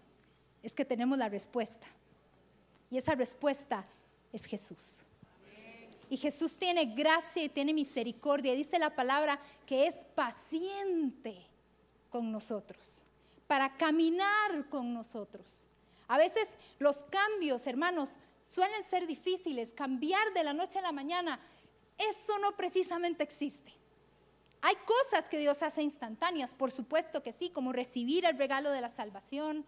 es 0.63 0.73
que 0.73 0.85
tenemos 0.85 1.17
la 1.17 1.29
respuesta. 1.29 1.87
Y 2.89 2.97
esa 2.97 3.15
respuesta 3.15 3.85
es 4.33 4.45
Jesús. 4.45 5.01
Y 6.09 6.17
Jesús 6.17 6.57
tiene 6.57 6.85
gracia 6.85 7.43
y 7.43 7.49
tiene 7.49 7.73
misericordia. 7.73 8.53
Dice 8.53 8.77
la 8.79 8.95
palabra 8.95 9.39
que 9.65 9.87
es 9.87 9.95
paciente 10.15 11.45
con 12.09 12.31
nosotros, 12.31 13.03
para 13.47 13.77
caminar 13.77 14.69
con 14.69 14.93
nosotros. 14.93 15.67
A 16.07 16.17
veces 16.17 16.47
los 16.79 16.97
cambios, 17.09 17.65
hermanos, 17.67 18.11
suelen 18.43 18.83
ser 18.89 19.07
difíciles. 19.07 19.73
Cambiar 19.73 20.33
de 20.33 20.43
la 20.43 20.53
noche 20.53 20.79
a 20.79 20.83
la 20.83 20.91
mañana, 20.91 21.39
eso 21.97 22.39
no 22.39 22.55
precisamente 22.55 23.23
existe. 23.23 23.73
Hay 24.61 24.75
cosas 24.85 25.29
que 25.29 25.37
Dios 25.37 25.61
hace 25.61 25.83
instantáneas, 25.83 26.53
por 26.53 26.71
supuesto 26.71 27.21
que 27.21 27.33
sí, 27.33 27.49
como 27.49 27.71
recibir 27.71 28.25
el 28.25 28.37
regalo 28.37 28.71
de 28.71 28.81
la 28.81 28.89
salvación, 28.89 29.65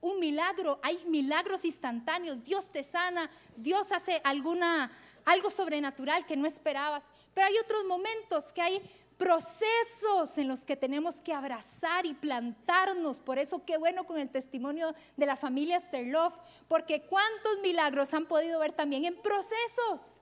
un 0.00 0.18
milagro, 0.20 0.80
hay 0.82 1.04
milagros 1.06 1.64
instantáneos, 1.64 2.42
Dios 2.44 2.70
te 2.72 2.82
sana, 2.82 3.30
Dios 3.56 3.90
hace 3.92 4.20
alguna 4.24 4.90
algo 5.24 5.50
sobrenatural 5.50 6.26
que 6.26 6.36
no 6.36 6.46
esperabas. 6.46 7.04
Pero 7.34 7.46
hay 7.46 7.58
otros 7.58 7.84
momentos 7.84 8.52
que 8.52 8.62
hay 8.62 9.01
procesos 9.18 10.36
en 10.36 10.48
los 10.48 10.64
que 10.64 10.76
tenemos 10.76 11.20
que 11.20 11.32
abrazar 11.32 12.06
y 12.06 12.14
plantarnos. 12.14 13.20
Por 13.20 13.38
eso 13.38 13.64
qué 13.64 13.78
bueno 13.78 14.04
con 14.04 14.18
el 14.18 14.30
testimonio 14.30 14.94
de 15.16 15.26
la 15.26 15.36
familia 15.36 15.80
Sterloff, 15.80 16.34
porque 16.68 17.02
cuántos 17.02 17.58
milagros 17.60 18.12
han 18.14 18.26
podido 18.26 18.60
ver 18.60 18.72
también 18.72 19.04
en 19.04 19.20
procesos. 19.20 20.18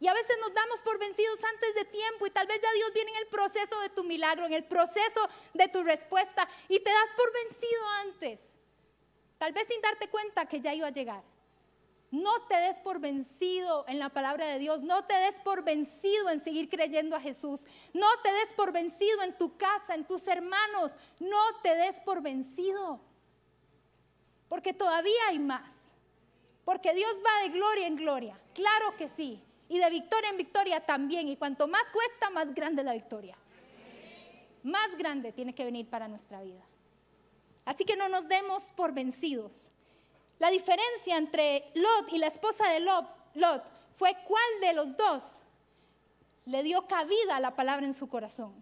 Y 0.00 0.08
a 0.08 0.14
veces 0.14 0.36
nos 0.40 0.52
damos 0.52 0.78
por 0.80 0.98
vencidos 0.98 1.38
antes 1.54 1.74
de 1.74 1.84
tiempo 1.84 2.26
y 2.26 2.30
tal 2.30 2.46
vez 2.46 2.60
ya 2.60 2.72
Dios 2.74 2.92
viene 2.92 3.10
en 3.12 3.16
el 3.18 3.26
proceso 3.28 3.80
de 3.80 3.88
tu 3.90 4.04
milagro, 4.04 4.44
en 4.44 4.52
el 4.52 4.64
proceso 4.64 5.28
de 5.54 5.68
tu 5.68 5.82
respuesta 5.82 6.48
y 6.68 6.78
te 6.80 6.90
das 6.90 7.10
por 7.16 7.32
vencido 7.32 7.88
antes. 8.02 8.40
Tal 9.38 9.52
vez 9.52 9.66
sin 9.68 9.80
darte 9.80 10.08
cuenta 10.08 10.46
que 10.46 10.60
ya 10.60 10.74
iba 10.74 10.88
a 10.88 10.90
llegar. 10.90 11.22
No 12.14 12.30
te 12.48 12.54
des 12.54 12.76
por 12.76 13.00
vencido 13.00 13.84
en 13.88 13.98
la 13.98 14.08
palabra 14.08 14.46
de 14.46 14.60
Dios. 14.60 14.82
No 14.82 15.02
te 15.02 15.14
des 15.14 15.34
por 15.40 15.64
vencido 15.64 16.30
en 16.30 16.44
seguir 16.44 16.68
creyendo 16.68 17.16
a 17.16 17.20
Jesús. 17.20 17.66
No 17.92 18.06
te 18.22 18.32
des 18.32 18.52
por 18.54 18.70
vencido 18.70 19.20
en 19.22 19.36
tu 19.36 19.56
casa, 19.56 19.96
en 19.96 20.04
tus 20.04 20.28
hermanos. 20.28 20.92
No 21.18 21.40
te 21.64 21.74
des 21.74 21.98
por 22.04 22.22
vencido. 22.22 23.00
Porque 24.48 24.72
todavía 24.72 25.26
hay 25.28 25.40
más. 25.40 25.72
Porque 26.64 26.94
Dios 26.94 27.16
va 27.16 27.42
de 27.42 27.48
gloria 27.48 27.88
en 27.88 27.96
gloria. 27.96 28.40
Claro 28.54 28.96
que 28.96 29.08
sí. 29.08 29.42
Y 29.68 29.80
de 29.80 29.90
victoria 29.90 30.30
en 30.30 30.36
victoria 30.36 30.86
también. 30.86 31.26
Y 31.26 31.36
cuanto 31.36 31.66
más 31.66 31.82
cuesta, 31.90 32.30
más 32.30 32.54
grande 32.54 32.84
la 32.84 32.92
victoria. 32.92 33.36
Más 34.62 34.96
grande 34.96 35.32
tiene 35.32 35.52
que 35.52 35.64
venir 35.64 35.90
para 35.90 36.06
nuestra 36.06 36.42
vida. 36.42 36.62
Así 37.64 37.84
que 37.84 37.96
no 37.96 38.08
nos 38.08 38.28
demos 38.28 38.62
por 38.76 38.92
vencidos. 38.92 39.72
La 40.38 40.50
diferencia 40.50 41.16
entre 41.16 41.70
Lot 41.74 42.12
y 42.12 42.18
la 42.18 42.26
esposa 42.26 42.68
de 42.70 42.80
Lot, 42.80 43.62
fue 43.96 44.14
cuál 44.26 44.42
de 44.60 44.72
los 44.72 44.96
dos 44.96 45.38
le 46.46 46.62
dio 46.62 46.86
cabida 46.86 47.36
a 47.36 47.40
la 47.40 47.54
palabra 47.54 47.86
en 47.86 47.94
su 47.94 48.08
corazón. 48.08 48.52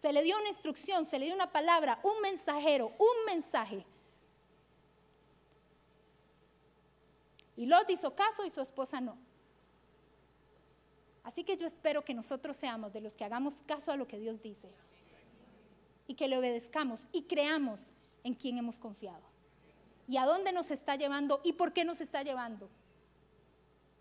Se 0.00 0.12
le 0.12 0.22
dio 0.22 0.38
una 0.38 0.48
instrucción, 0.48 1.06
se 1.06 1.18
le 1.18 1.26
dio 1.26 1.34
una 1.34 1.50
palabra, 1.50 1.98
un 2.02 2.20
mensajero, 2.22 2.92
un 2.98 3.24
mensaje. 3.26 3.84
Y 7.56 7.66
Lot 7.66 7.90
hizo 7.90 8.14
caso 8.14 8.46
y 8.46 8.50
su 8.50 8.60
esposa 8.60 9.00
no. 9.00 9.18
Así 11.24 11.42
que 11.44 11.56
yo 11.56 11.66
espero 11.66 12.04
que 12.04 12.14
nosotros 12.14 12.56
seamos 12.56 12.92
de 12.92 13.00
los 13.00 13.14
que 13.14 13.24
hagamos 13.24 13.60
caso 13.66 13.92
a 13.92 13.96
lo 13.96 14.06
que 14.06 14.18
Dios 14.18 14.40
dice 14.40 14.72
y 16.06 16.14
que 16.14 16.28
le 16.28 16.38
obedezcamos 16.38 17.00
y 17.12 17.24
creamos 17.24 17.90
en 18.24 18.34
quién 18.34 18.56
hemos 18.56 18.78
confiado. 18.78 19.27
¿Y 20.08 20.16
a 20.16 20.24
dónde 20.24 20.52
nos 20.52 20.70
está 20.70 20.96
llevando 20.96 21.40
y 21.44 21.52
por 21.52 21.74
qué 21.74 21.84
nos 21.84 22.00
está 22.00 22.22
llevando? 22.22 22.70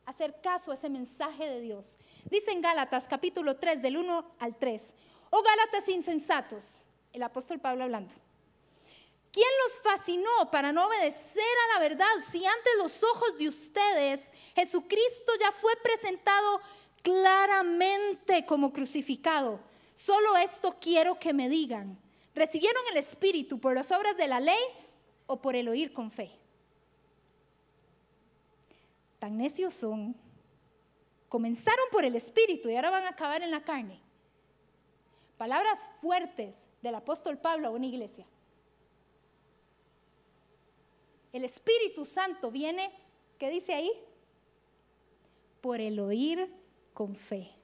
Hacer 0.05 0.39
caso 0.41 0.71
a 0.71 0.75
ese 0.75 0.89
mensaje 0.89 1.49
de 1.49 1.59
Dios. 1.59 1.97
Dice 2.31 2.51
en 2.51 2.61
Gálatas 2.61 3.05
capítulo 3.09 3.57
3 3.57 3.81
del 3.81 3.97
1 3.97 4.35
al 4.39 4.57
3. 4.57 4.93
Oh 5.31 5.43
Gálatas 5.43 5.89
insensatos, 5.89 6.81
el 7.11 7.23
apóstol 7.23 7.59
Pablo 7.59 7.83
hablando. 7.83 8.15
¿Quién 9.33 9.49
los 9.65 9.81
fascinó 9.81 10.49
para 10.49 10.71
no 10.71 10.87
obedecer 10.87 11.43
a 11.43 11.73
la 11.73 11.79
verdad 11.81 12.07
si 12.31 12.45
ante 12.45 12.69
los 12.77 13.03
ojos 13.03 13.37
de 13.37 13.49
ustedes 13.49 14.21
Jesucristo 14.55 15.33
ya 15.41 15.51
fue 15.51 15.73
presentado 15.83 16.61
claramente 17.01 18.45
como 18.45 18.71
crucificado? 18.71 19.59
Solo 19.93 20.37
esto 20.37 20.77
quiero 20.79 21.19
que 21.19 21.33
me 21.33 21.49
digan. 21.49 21.99
¿Recibieron 22.33 22.81
el 22.91 22.97
Espíritu 22.97 23.59
por 23.59 23.75
las 23.75 23.91
obras 23.91 24.15
de 24.15 24.29
la 24.29 24.39
ley 24.39 24.61
o 25.27 25.41
por 25.41 25.55
el 25.55 25.67
oír 25.67 25.93
con 25.93 26.09
fe? 26.09 26.31
Tan 29.19 29.37
necios 29.37 29.73
son. 29.73 30.15
Comenzaron 31.29 31.85
por 31.91 32.05
el 32.05 32.15
Espíritu 32.15 32.69
y 32.69 32.75
ahora 32.75 32.89
van 32.89 33.03
a 33.03 33.09
acabar 33.09 33.41
en 33.41 33.51
la 33.51 33.63
carne. 33.63 33.99
Palabras 35.37 35.79
fuertes 36.01 36.55
del 36.81 36.95
apóstol 36.95 37.37
Pablo 37.37 37.67
a 37.67 37.71
una 37.71 37.85
iglesia. 37.85 38.25
El 41.33 41.43
Espíritu 41.43 42.05
Santo 42.05 42.49
viene, 42.49 42.91
¿qué 43.37 43.49
dice 43.49 43.73
ahí? 43.73 43.91
Por 45.61 45.81
el 45.81 45.99
oír 45.99 46.51
con 46.93 47.15
fe. 47.15 47.56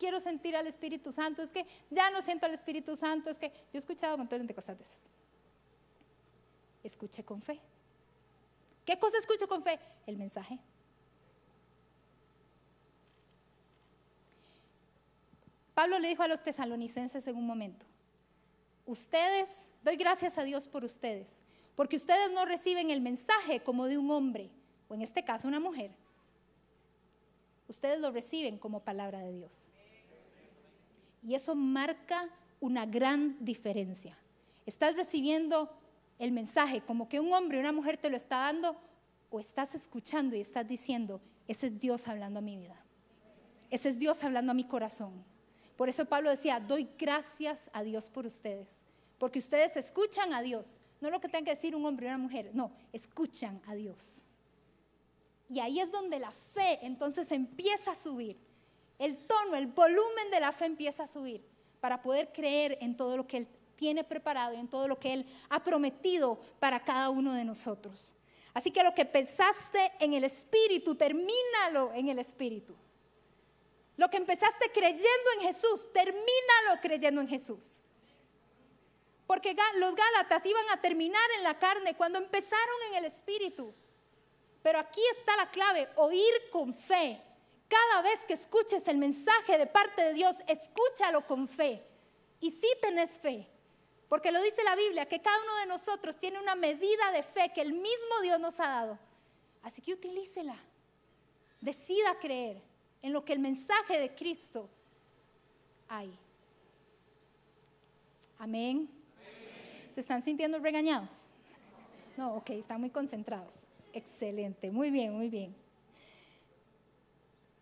Quiero 0.00 0.18
sentir 0.18 0.56
al 0.56 0.66
Espíritu 0.66 1.12
Santo, 1.12 1.42
es 1.42 1.50
que 1.50 1.66
ya 1.90 2.10
no 2.10 2.22
siento 2.22 2.46
al 2.46 2.54
Espíritu 2.54 2.96
Santo, 2.96 3.28
es 3.28 3.36
que 3.36 3.48
yo 3.48 3.74
he 3.74 3.78
escuchado 3.78 4.14
un 4.14 4.20
montón 4.20 4.46
de 4.46 4.54
cosas 4.54 4.78
de 4.78 4.84
esas. 4.84 4.98
Escuche 6.82 7.22
con 7.22 7.42
fe. 7.42 7.60
¿Qué 8.86 8.98
cosa 8.98 9.18
escucho 9.18 9.46
con 9.46 9.62
fe? 9.62 9.78
El 10.06 10.16
mensaje. 10.16 10.58
Pablo 15.74 15.98
le 15.98 16.08
dijo 16.08 16.22
a 16.22 16.28
los 16.28 16.42
tesalonicenses 16.42 17.26
en 17.26 17.36
un 17.36 17.46
momento, 17.46 17.84
ustedes, 18.86 19.50
doy 19.82 19.96
gracias 19.96 20.38
a 20.38 20.44
Dios 20.44 20.66
por 20.66 20.82
ustedes, 20.82 21.42
porque 21.76 21.96
ustedes 21.96 22.32
no 22.32 22.46
reciben 22.46 22.90
el 22.90 23.02
mensaje 23.02 23.62
como 23.62 23.84
de 23.84 23.98
un 23.98 24.10
hombre, 24.10 24.50
o 24.88 24.94
en 24.94 25.02
este 25.02 25.24
caso 25.24 25.46
una 25.46 25.60
mujer. 25.60 25.90
Ustedes 27.68 28.00
lo 28.00 28.10
reciben 28.10 28.58
como 28.58 28.80
palabra 28.80 29.20
de 29.20 29.32
Dios. 29.32 29.69
Y 31.22 31.34
eso 31.34 31.54
marca 31.54 32.28
una 32.60 32.86
gran 32.86 33.36
diferencia. 33.40 34.16
Estás 34.66 34.96
recibiendo 34.96 35.70
el 36.18 36.32
mensaje 36.32 36.82
como 36.82 37.08
que 37.08 37.20
un 37.20 37.32
hombre 37.32 37.58
o 37.58 37.60
una 37.60 37.72
mujer 37.72 37.96
te 37.96 38.10
lo 38.10 38.16
está 38.16 38.38
dando, 38.38 38.76
o 39.30 39.40
estás 39.40 39.74
escuchando 39.74 40.36
y 40.36 40.40
estás 40.40 40.66
diciendo, 40.66 41.20
ese 41.46 41.68
es 41.68 41.80
Dios 41.80 42.08
hablando 42.08 42.40
a 42.40 42.42
mi 42.42 42.56
vida. 42.56 42.76
Ese 43.70 43.90
es 43.90 43.98
Dios 43.98 44.22
hablando 44.24 44.50
a 44.50 44.54
mi 44.54 44.64
corazón. 44.64 45.24
Por 45.76 45.88
eso 45.88 46.04
Pablo 46.04 46.30
decía, 46.30 46.60
doy 46.60 46.88
gracias 46.98 47.70
a 47.72 47.82
Dios 47.82 48.10
por 48.10 48.26
ustedes, 48.26 48.82
porque 49.18 49.38
ustedes 49.38 49.76
escuchan 49.76 50.34
a 50.34 50.42
Dios, 50.42 50.78
no 51.00 51.10
lo 51.10 51.20
que 51.20 51.28
tenga 51.28 51.46
que 51.46 51.54
decir 51.54 51.74
un 51.74 51.86
hombre 51.86 52.06
o 52.06 52.10
una 52.10 52.18
mujer, 52.18 52.50
no, 52.52 52.72
escuchan 52.92 53.62
a 53.66 53.74
Dios. 53.74 54.22
Y 55.48 55.60
ahí 55.60 55.80
es 55.80 55.90
donde 55.90 56.18
la 56.18 56.32
fe 56.54 56.78
entonces 56.82 57.32
empieza 57.32 57.92
a 57.92 57.94
subir. 57.94 58.36
El 59.00 59.16
tono, 59.26 59.56
el 59.56 59.66
volumen 59.66 60.30
de 60.30 60.40
la 60.40 60.52
fe 60.52 60.66
empieza 60.66 61.04
a 61.04 61.06
subir 61.06 61.42
para 61.80 62.02
poder 62.02 62.34
creer 62.34 62.76
en 62.82 62.98
todo 62.98 63.16
lo 63.16 63.26
que 63.26 63.38
Él 63.38 63.48
tiene 63.74 64.04
preparado 64.04 64.52
y 64.52 64.58
en 64.58 64.68
todo 64.68 64.86
lo 64.86 65.00
que 65.00 65.14
Él 65.14 65.26
ha 65.48 65.64
prometido 65.64 66.38
para 66.58 66.78
cada 66.78 67.08
uno 67.08 67.32
de 67.32 67.42
nosotros. 67.46 68.12
Así 68.52 68.70
que 68.70 68.82
lo 68.82 68.94
que 68.94 69.06
pensaste 69.06 69.90
en 70.00 70.12
el 70.12 70.24
Espíritu, 70.24 70.96
termínalo 70.96 71.94
en 71.94 72.10
el 72.10 72.18
Espíritu. 72.18 72.76
Lo 73.96 74.10
que 74.10 74.18
empezaste 74.18 74.70
creyendo 74.70 75.30
en 75.36 75.46
Jesús, 75.46 75.90
termínalo 75.94 76.80
creyendo 76.82 77.22
en 77.22 77.28
Jesús. 77.28 77.80
Porque 79.26 79.56
los 79.76 79.94
Gálatas 79.94 80.44
iban 80.44 80.68
a 80.72 80.80
terminar 80.82 81.26
en 81.38 81.44
la 81.44 81.58
carne 81.58 81.96
cuando 81.96 82.18
empezaron 82.18 82.76
en 82.90 82.96
el 82.96 83.04
Espíritu. 83.06 83.72
Pero 84.62 84.78
aquí 84.78 85.00
está 85.16 85.34
la 85.38 85.50
clave, 85.50 85.88
oír 85.96 86.50
con 86.52 86.74
fe. 86.74 87.29
Cada 87.70 88.02
vez 88.02 88.18
que 88.26 88.34
escuches 88.34 88.88
el 88.88 88.98
mensaje 88.98 89.56
de 89.56 89.66
parte 89.66 90.02
de 90.02 90.14
Dios, 90.14 90.34
escúchalo 90.48 91.24
con 91.24 91.46
fe. 91.46 91.80
Y 92.40 92.50
si 92.50 92.66
tenés 92.82 93.16
fe, 93.16 93.46
porque 94.08 94.32
lo 94.32 94.42
dice 94.42 94.64
la 94.64 94.74
Biblia, 94.74 95.06
que 95.06 95.20
cada 95.20 95.40
uno 95.40 95.56
de 95.58 95.66
nosotros 95.66 96.16
tiene 96.18 96.40
una 96.40 96.56
medida 96.56 97.12
de 97.12 97.22
fe 97.22 97.52
que 97.54 97.60
el 97.60 97.72
mismo 97.72 98.20
Dios 98.24 98.40
nos 98.40 98.58
ha 98.58 98.68
dado. 98.68 98.98
Así 99.62 99.80
que 99.80 99.92
utilícela. 99.92 100.56
Decida 101.60 102.18
creer 102.18 102.60
en 103.02 103.12
lo 103.12 103.24
que 103.24 103.34
el 103.34 103.38
mensaje 103.38 104.00
de 104.00 104.16
Cristo 104.16 104.68
hay. 105.88 106.12
Amén. 108.36 108.90
¿Se 109.92 110.00
están 110.00 110.24
sintiendo 110.24 110.58
regañados? 110.58 111.10
No, 112.16 112.34
ok, 112.34 112.50
están 112.50 112.80
muy 112.80 112.90
concentrados. 112.90 113.62
Excelente, 113.92 114.72
muy 114.72 114.90
bien, 114.90 115.12
muy 115.12 115.28
bien. 115.28 115.54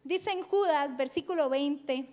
Dice 0.05 0.31
en 0.31 0.43
Judas, 0.43 0.97
versículo 0.97 1.49
20, 1.49 2.09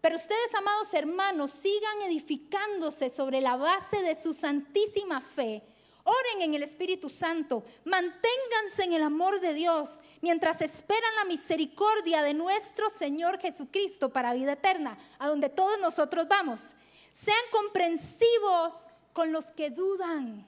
pero 0.00 0.16
ustedes, 0.16 0.54
amados 0.54 0.94
hermanos, 0.94 1.50
sigan 1.50 2.02
edificándose 2.02 3.10
sobre 3.10 3.40
la 3.40 3.56
base 3.56 4.02
de 4.02 4.14
su 4.14 4.34
santísima 4.34 5.20
fe 5.20 5.62
Oren 6.08 6.42
en 6.42 6.54
el 6.54 6.62
Espíritu 6.62 7.10
Santo, 7.10 7.64
manténganse 7.84 8.84
en 8.84 8.92
el 8.92 9.02
amor 9.02 9.40
de 9.40 9.54
Dios 9.54 10.00
mientras 10.20 10.60
esperan 10.60 11.16
la 11.16 11.24
misericordia 11.24 12.22
de 12.22 12.32
nuestro 12.32 12.88
Señor 12.90 13.40
Jesucristo 13.40 14.12
para 14.12 14.32
vida 14.32 14.52
eterna, 14.52 14.96
a 15.18 15.26
donde 15.26 15.48
todos 15.48 15.80
nosotros 15.80 16.28
vamos. 16.28 16.74
Sean 17.10 17.36
comprensivos 17.50 18.86
con 19.12 19.32
los 19.32 19.46
que 19.46 19.70
dudan. 19.70 20.46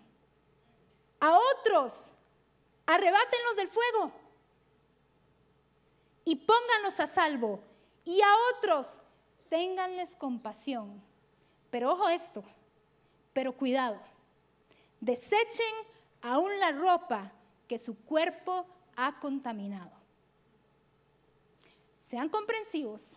A 1.19 1.37
otros, 1.37 2.13
arrebátenlos 2.87 3.57
del 3.57 3.69
fuego 3.69 4.13
y 6.29 6.37
pónganlos 6.37 7.01
a 7.01 7.07
salvo. 7.07 7.61
Y 8.05 8.21
a 8.21 8.29
otros, 8.55 9.01
ténganles 9.49 10.15
compasión. 10.17 11.03
Pero 11.71 11.93
ojo 11.93 12.09
esto, 12.09 12.45
pero 13.33 13.57
cuidado 13.57 13.99
Desechen 15.01 15.75
aún 16.23 16.59
la 16.59 16.73
ropa 16.73 17.33
que 17.67 17.79
su 17.79 17.97
cuerpo 17.97 18.67
ha 18.97 19.19
contaminado. 19.21 19.93
Sean 22.11 22.29
comprensivos, 22.29 23.13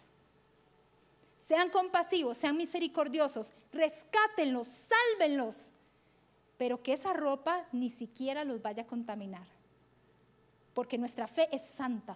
sean 1.47 1.69
compasivos, 1.69 2.38
sean 2.38 2.56
misericordiosos, 2.56 3.52
rescátenlos, 3.74 4.67
sálvenlos, 4.67 5.71
pero 6.58 6.84
que 6.84 6.93
esa 6.93 7.13
ropa 7.13 7.65
ni 7.71 7.89
siquiera 7.89 8.43
los 8.43 8.62
vaya 8.62 8.84
a 8.84 8.88
contaminar, 8.88 9.47
porque 10.74 10.97
nuestra 10.97 11.28
fe 11.28 11.50
es 11.52 11.62
santa. 11.76 12.15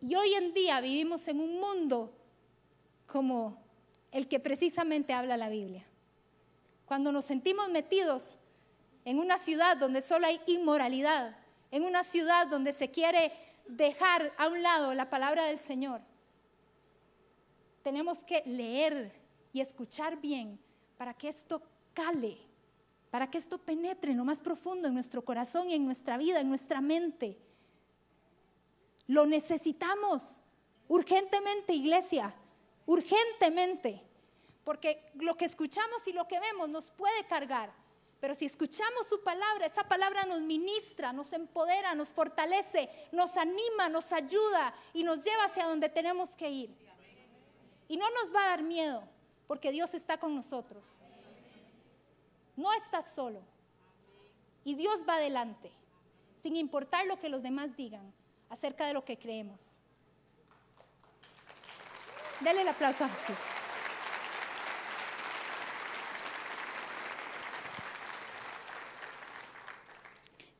Y 0.00 0.14
hoy 0.14 0.34
en 0.34 0.54
día 0.54 0.80
vivimos 0.80 1.26
en 1.28 1.40
un 1.40 1.60
mundo 1.60 2.12
como 3.06 3.62
el 4.12 4.28
que 4.28 4.40
precisamente 4.40 5.12
habla 5.12 5.36
la 5.36 5.48
Biblia 5.48 5.88
cuando 6.88 7.12
nos 7.12 7.26
sentimos 7.26 7.68
metidos 7.68 8.34
en 9.04 9.18
una 9.18 9.36
ciudad 9.36 9.76
donde 9.76 10.00
solo 10.00 10.26
hay 10.26 10.40
inmoralidad, 10.46 11.36
en 11.70 11.84
una 11.84 12.02
ciudad 12.02 12.46
donde 12.46 12.72
se 12.72 12.90
quiere 12.90 13.30
dejar 13.68 14.32
a 14.38 14.48
un 14.48 14.62
lado 14.62 14.94
la 14.94 15.10
palabra 15.10 15.44
del 15.44 15.58
Señor. 15.58 16.00
Tenemos 17.82 18.24
que 18.24 18.42
leer 18.46 19.12
y 19.52 19.60
escuchar 19.60 20.18
bien 20.18 20.58
para 20.96 21.12
que 21.12 21.28
esto 21.28 21.60
cale, 21.92 22.38
para 23.10 23.30
que 23.30 23.36
esto 23.36 23.58
penetre 23.58 24.12
en 24.12 24.16
lo 24.16 24.24
más 24.24 24.38
profundo 24.38 24.88
en 24.88 24.94
nuestro 24.94 25.22
corazón 25.22 25.68
y 25.68 25.74
en 25.74 25.84
nuestra 25.84 26.16
vida, 26.16 26.40
en 26.40 26.48
nuestra 26.48 26.80
mente. 26.80 27.36
Lo 29.08 29.26
necesitamos 29.26 30.40
urgentemente, 30.86 31.72
iglesia, 31.72 32.32
urgentemente 32.86 34.08
porque 34.68 35.12
lo 35.14 35.34
que 35.34 35.46
escuchamos 35.46 36.06
y 36.06 36.12
lo 36.12 36.28
que 36.28 36.38
vemos 36.38 36.68
nos 36.68 36.90
puede 36.90 37.24
cargar. 37.24 37.72
Pero 38.20 38.34
si 38.34 38.44
escuchamos 38.44 39.06
su 39.08 39.22
palabra, 39.22 39.64
esa 39.64 39.82
palabra 39.88 40.26
nos 40.26 40.42
ministra, 40.42 41.10
nos 41.10 41.32
empodera, 41.32 41.94
nos 41.94 42.08
fortalece, 42.08 42.90
nos 43.10 43.34
anima, 43.38 43.88
nos 43.88 44.12
ayuda 44.12 44.74
y 44.92 45.04
nos 45.04 45.24
lleva 45.24 45.44
hacia 45.44 45.64
donde 45.64 45.88
tenemos 45.88 46.36
que 46.36 46.50
ir. 46.50 46.76
Y 47.88 47.96
no 47.96 48.04
nos 48.10 48.34
va 48.34 48.42
a 48.42 48.48
dar 48.48 48.62
miedo, 48.62 49.08
porque 49.46 49.72
Dios 49.72 49.94
está 49.94 50.20
con 50.20 50.34
nosotros. 50.34 50.84
No 52.56 52.70
estás 52.74 53.06
solo. 53.14 53.40
Y 54.64 54.74
Dios 54.74 54.98
va 55.08 55.14
adelante, 55.14 55.72
sin 56.42 56.56
importar 56.56 57.06
lo 57.06 57.18
que 57.18 57.30
los 57.30 57.42
demás 57.42 57.74
digan 57.74 58.12
acerca 58.50 58.86
de 58.86 58.94
lo 58.94 59.04
que 59.04 59.18
creemos. 59.18 59.76
Dele 62.40 62.62
el 62.62 62.68
aplauso 62.68 63.04
a 63.04 63.08
Jesús. 63.08 63.38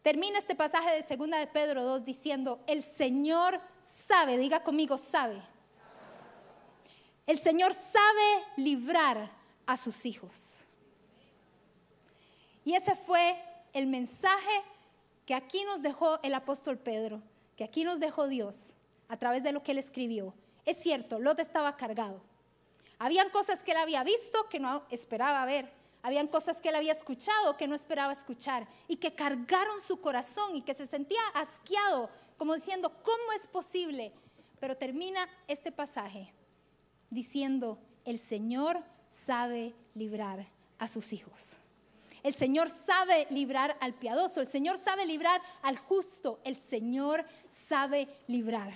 Termina 0.03 0.38
este 0.38 0.55
pasaje 0.55 0.94
de 0.94 1.03
segunda 1.03 1.38
de 1.38 1.46
Pedro 1.46 1.83
2 1.83 2.05
diciendo, 2.05 2.61
el 2.66 2.83
Señor 2.83 3.61
sabe, 4.09 4.38
diga 4.38 4.62
conmigo, 4.62 4.96
sabe. 4.96 5.42
El 7.27 7.38
Señor 7.38 7.74
sabe 7.74 8.44
librar 8.57 9.31
a 9.66 9.77
sus 9.77 10.07
hijos. 10.07 10.61
Y 12.64 12.74
ese 12.74 12.94
fue 12.94 13.37
el 13.74 13.87
mensaje 13.87 14.62
que 15.27 15.35
aquí 15.35 15.62
nos 15.64 15.83
dejó 15.83 16.18
el 16.22 16.33
apóstol 16.33 16.79
Pedro 16.79 17.20
que 17.59 17.64
aquí 17.64 17.83
nos 17.83 17.99
dejó 17.99 18.29
Dios 18.29 18.73
a 19.09 19.16
través 19.16 19.42
de 19.42 19.51
lo 19.51 19.64
que 19.64 19.73
él 19.73 19.79
escribió. 19.79 20.33
Es 20.64 20.77
cierto, 20.77 21.18
Lot 21.18 21.40
estaba 21.40 21.77
cargado. 21.77 22.23
Habían 23.01 23.31
cosas 23.31 23.59
que 23.64 23.73
él 23.73 23.79
había 23.79 24.05
visto 24.05 24.49
que 24.49 24.61
no 24.61 24.85
esperaba 24.90 25.44
ver. 25.44 25.68
Habían 26.03 26.29
cosas 26.29 26.59
que 26.61 26.68
él 26.68 26.77
había 26.77 26.92
escuchado 26.92 27.57
que 27.57 27.66
no 27.66 27.75
esperaba 27.75 28.12
escuchar 28.12 28.68
y 28.87 28.97
que 28.97 29.16
cargaron 29.16 29.81
su 29.81 30.01
corazón 30.01 30.55
y 30.55 30.62
que 30.62 30.75
se 30.75 30.87
sentía 30.87 31.21
asqueado, 31.35 32.09
como 32.37 32.55
diciendo, 32.55 32.92
¿cómo 33.03 33.33
es 33.37 33.49
posible? 33.49 34.12
Pero 34.61 34.77
termina 34.77 35.29
este 35.49 35.73
pasaje 35.73 36.33
diciendo, 37.11 37.81
el 38.05 38.18
Señor 38.18 38.85
sabe 39.09 39.75
librar 39.97 40.47
a 40.79 40.87
sus 40.87 41.12
hijos. 41.12 41.57
El 42.23 42.35
Señor 42.35 42.71
sabe 42.71 43.27
librar 43.31 43.77
al 43.81 43.94
piadoso, 43.94 44.40
el 44.40 44.49
Señor 44.49 44.79
sabe 44.79 45.07
librar 45.07 45.40
al 45.62 45.79
justo, 45.79 46.40
el 46.44 46.57
Señor 46.57 47.25
sabe 47.68 48.09
librar. 48.26 48.72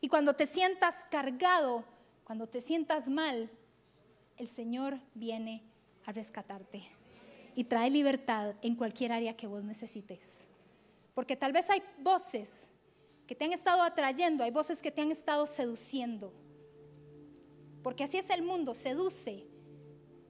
Y 0.00 0.08
cuando 0.08 0.34
te 0.34 0.46
sientas 0.46 0.94
cargado, 1.10 1.84
cuando 2.24 2.46
te 2.46 2.60
sientas 2.60 3.08
mal, 3.08 3.50
el 4.36 4.48
Señor 4.48 4.98
viene 5.14 5.62
a 6.06 6.12
rescatarte 6.12 6.88
y 7.54 7.64
trae 7.64 7.90
libertad 7.90 8.54
en 8.62 8.76
cualquier 8.76 9.12
área 9.12 9.36
que 9.36 9.46
vos 9.46 9.64
necesites. 9.64 10.38
Porque 11.14 11.36
tal 11.36 11.52
vez 11.52 11.68
hay 11.68 11.82
voces 11.98 12.62
que 13.26 13.34
te 13.34 13.44
han 13.44 13.52
estado 13.52 13.82
atrayendo, 13.82 14.44
hay 14.44 14.52
voces 14.52 14.80
que 14.80 14.92
te 14.92 15.02
han 15.02 15.10
estado 15.10 15.46
seduciendo. 15.46 16.32
Porque 17.82 18.04
así 18.04 18.18
es 18.18 18.30
el 18.30 18.42
mundo, 18.42 18.74
seduce. 18.74 19.44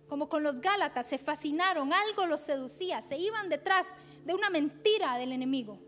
Como 0.09 0.29
con 0.29 0.43
los 0.43 0.61
Gálatas, 0.61 1.07
se 1.07 1.19
fascinaron, 1.19 1.93
algo 1.93 2.27
los 2.27 2.41
seducía, 2.41 3.03
se 3.03 3.19
iban 3.19 3.51
detrás 3.51 3.87
de 4.25 4.35
una 4.35 4.49
mentira 4.49 5.19
del 5.19 5.33
enemigo. 5.33 5.79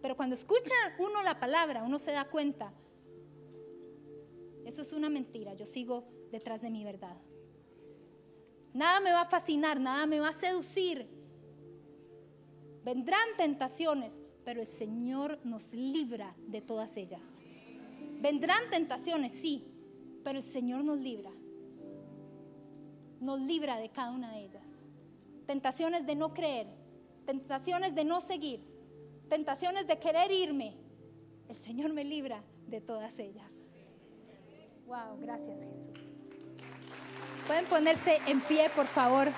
Pero 0.00 0.16
cuando 0.16 0.34
escucha 0.34 0.74
uno 0.98 1.22
la 1.22 1.38
palabra, 1.38 1.82
uno 1.82 1.98
se 1.98 2.12
da 2.12 2.24
cuenta, 2.24 2.72
eso 4.64 4.82
es 4.82 4.92
una 4.92 5.10
mentira, 5.10 5.54
yo 5.54 5.66
sigo 5.66 6.04
detrás 6.30 6.62
de 6.62 6.70
mi 6.70 6.84
verdad. 6.84 7.16
Nada 8.72 9.00
me 9.00 9.10
va 9.10 9.22
a 9.22 9.28
fascinar, 9.28 9.80
nada 9.80 10.06
me 10.06 10.20
va 10.20 10.28
a 10.28 10.32
seducir. 10.32 11.08
Vendrán 12.84 13.28
tentaciones, 13.36 14.12
pero 14.44 14.60
el 14.60 14.66
Señor 14.66 15.38
nos 15.44 15.74
libra 15.74 16.34
de 16.46 16.60
todas 16.60 16.96
ellas. 16.96 17.38
Vendrán 18.20 18.62
tentaciones, 18.70 19.32
sí, 19.32 19.74
pero 20.22 20.38
el 20.38 20.44
Señor 20.44 20.84
nos 20.84 20.98
libra. 20.98 21.32
Nos 23.20 23.40
libra 23.40 23.76
de 23.76 23.90
cada 23.90 24.12
una 24.12 24.32
de 24.32 24.44
ellas. 24.44 24.64
Tentaciones 25.46 26.06
de 26.06 26.14
no 26.14 26.32
creer, 26.32 26.68
tentaciones 27.26 27.94
de 27.94 28.04
no 28.04 28.20
seguir, 28.20 28.69
tentaciones 29.30 29.86
de 29.86 29.98
querer 29.98 30.30
irme. 30.30 30.76
El 31.48 31.56
Señor 31.56 31.92
me 31.94 32.04
libra 32.04 32.42
de 32.66 32.80
todas 32.80 33.18
ellas. 33.18 33.46
Wow, 34.86 35.18
gracias 35.20 35.60
Jesús. 35.60 36.00
Pueden 37.46 37.64
ponerse 37.66 38.18
en 38.26 38.40
pie, 38.42 38.68
por 38.76 38.86
favor. 38.88 39.28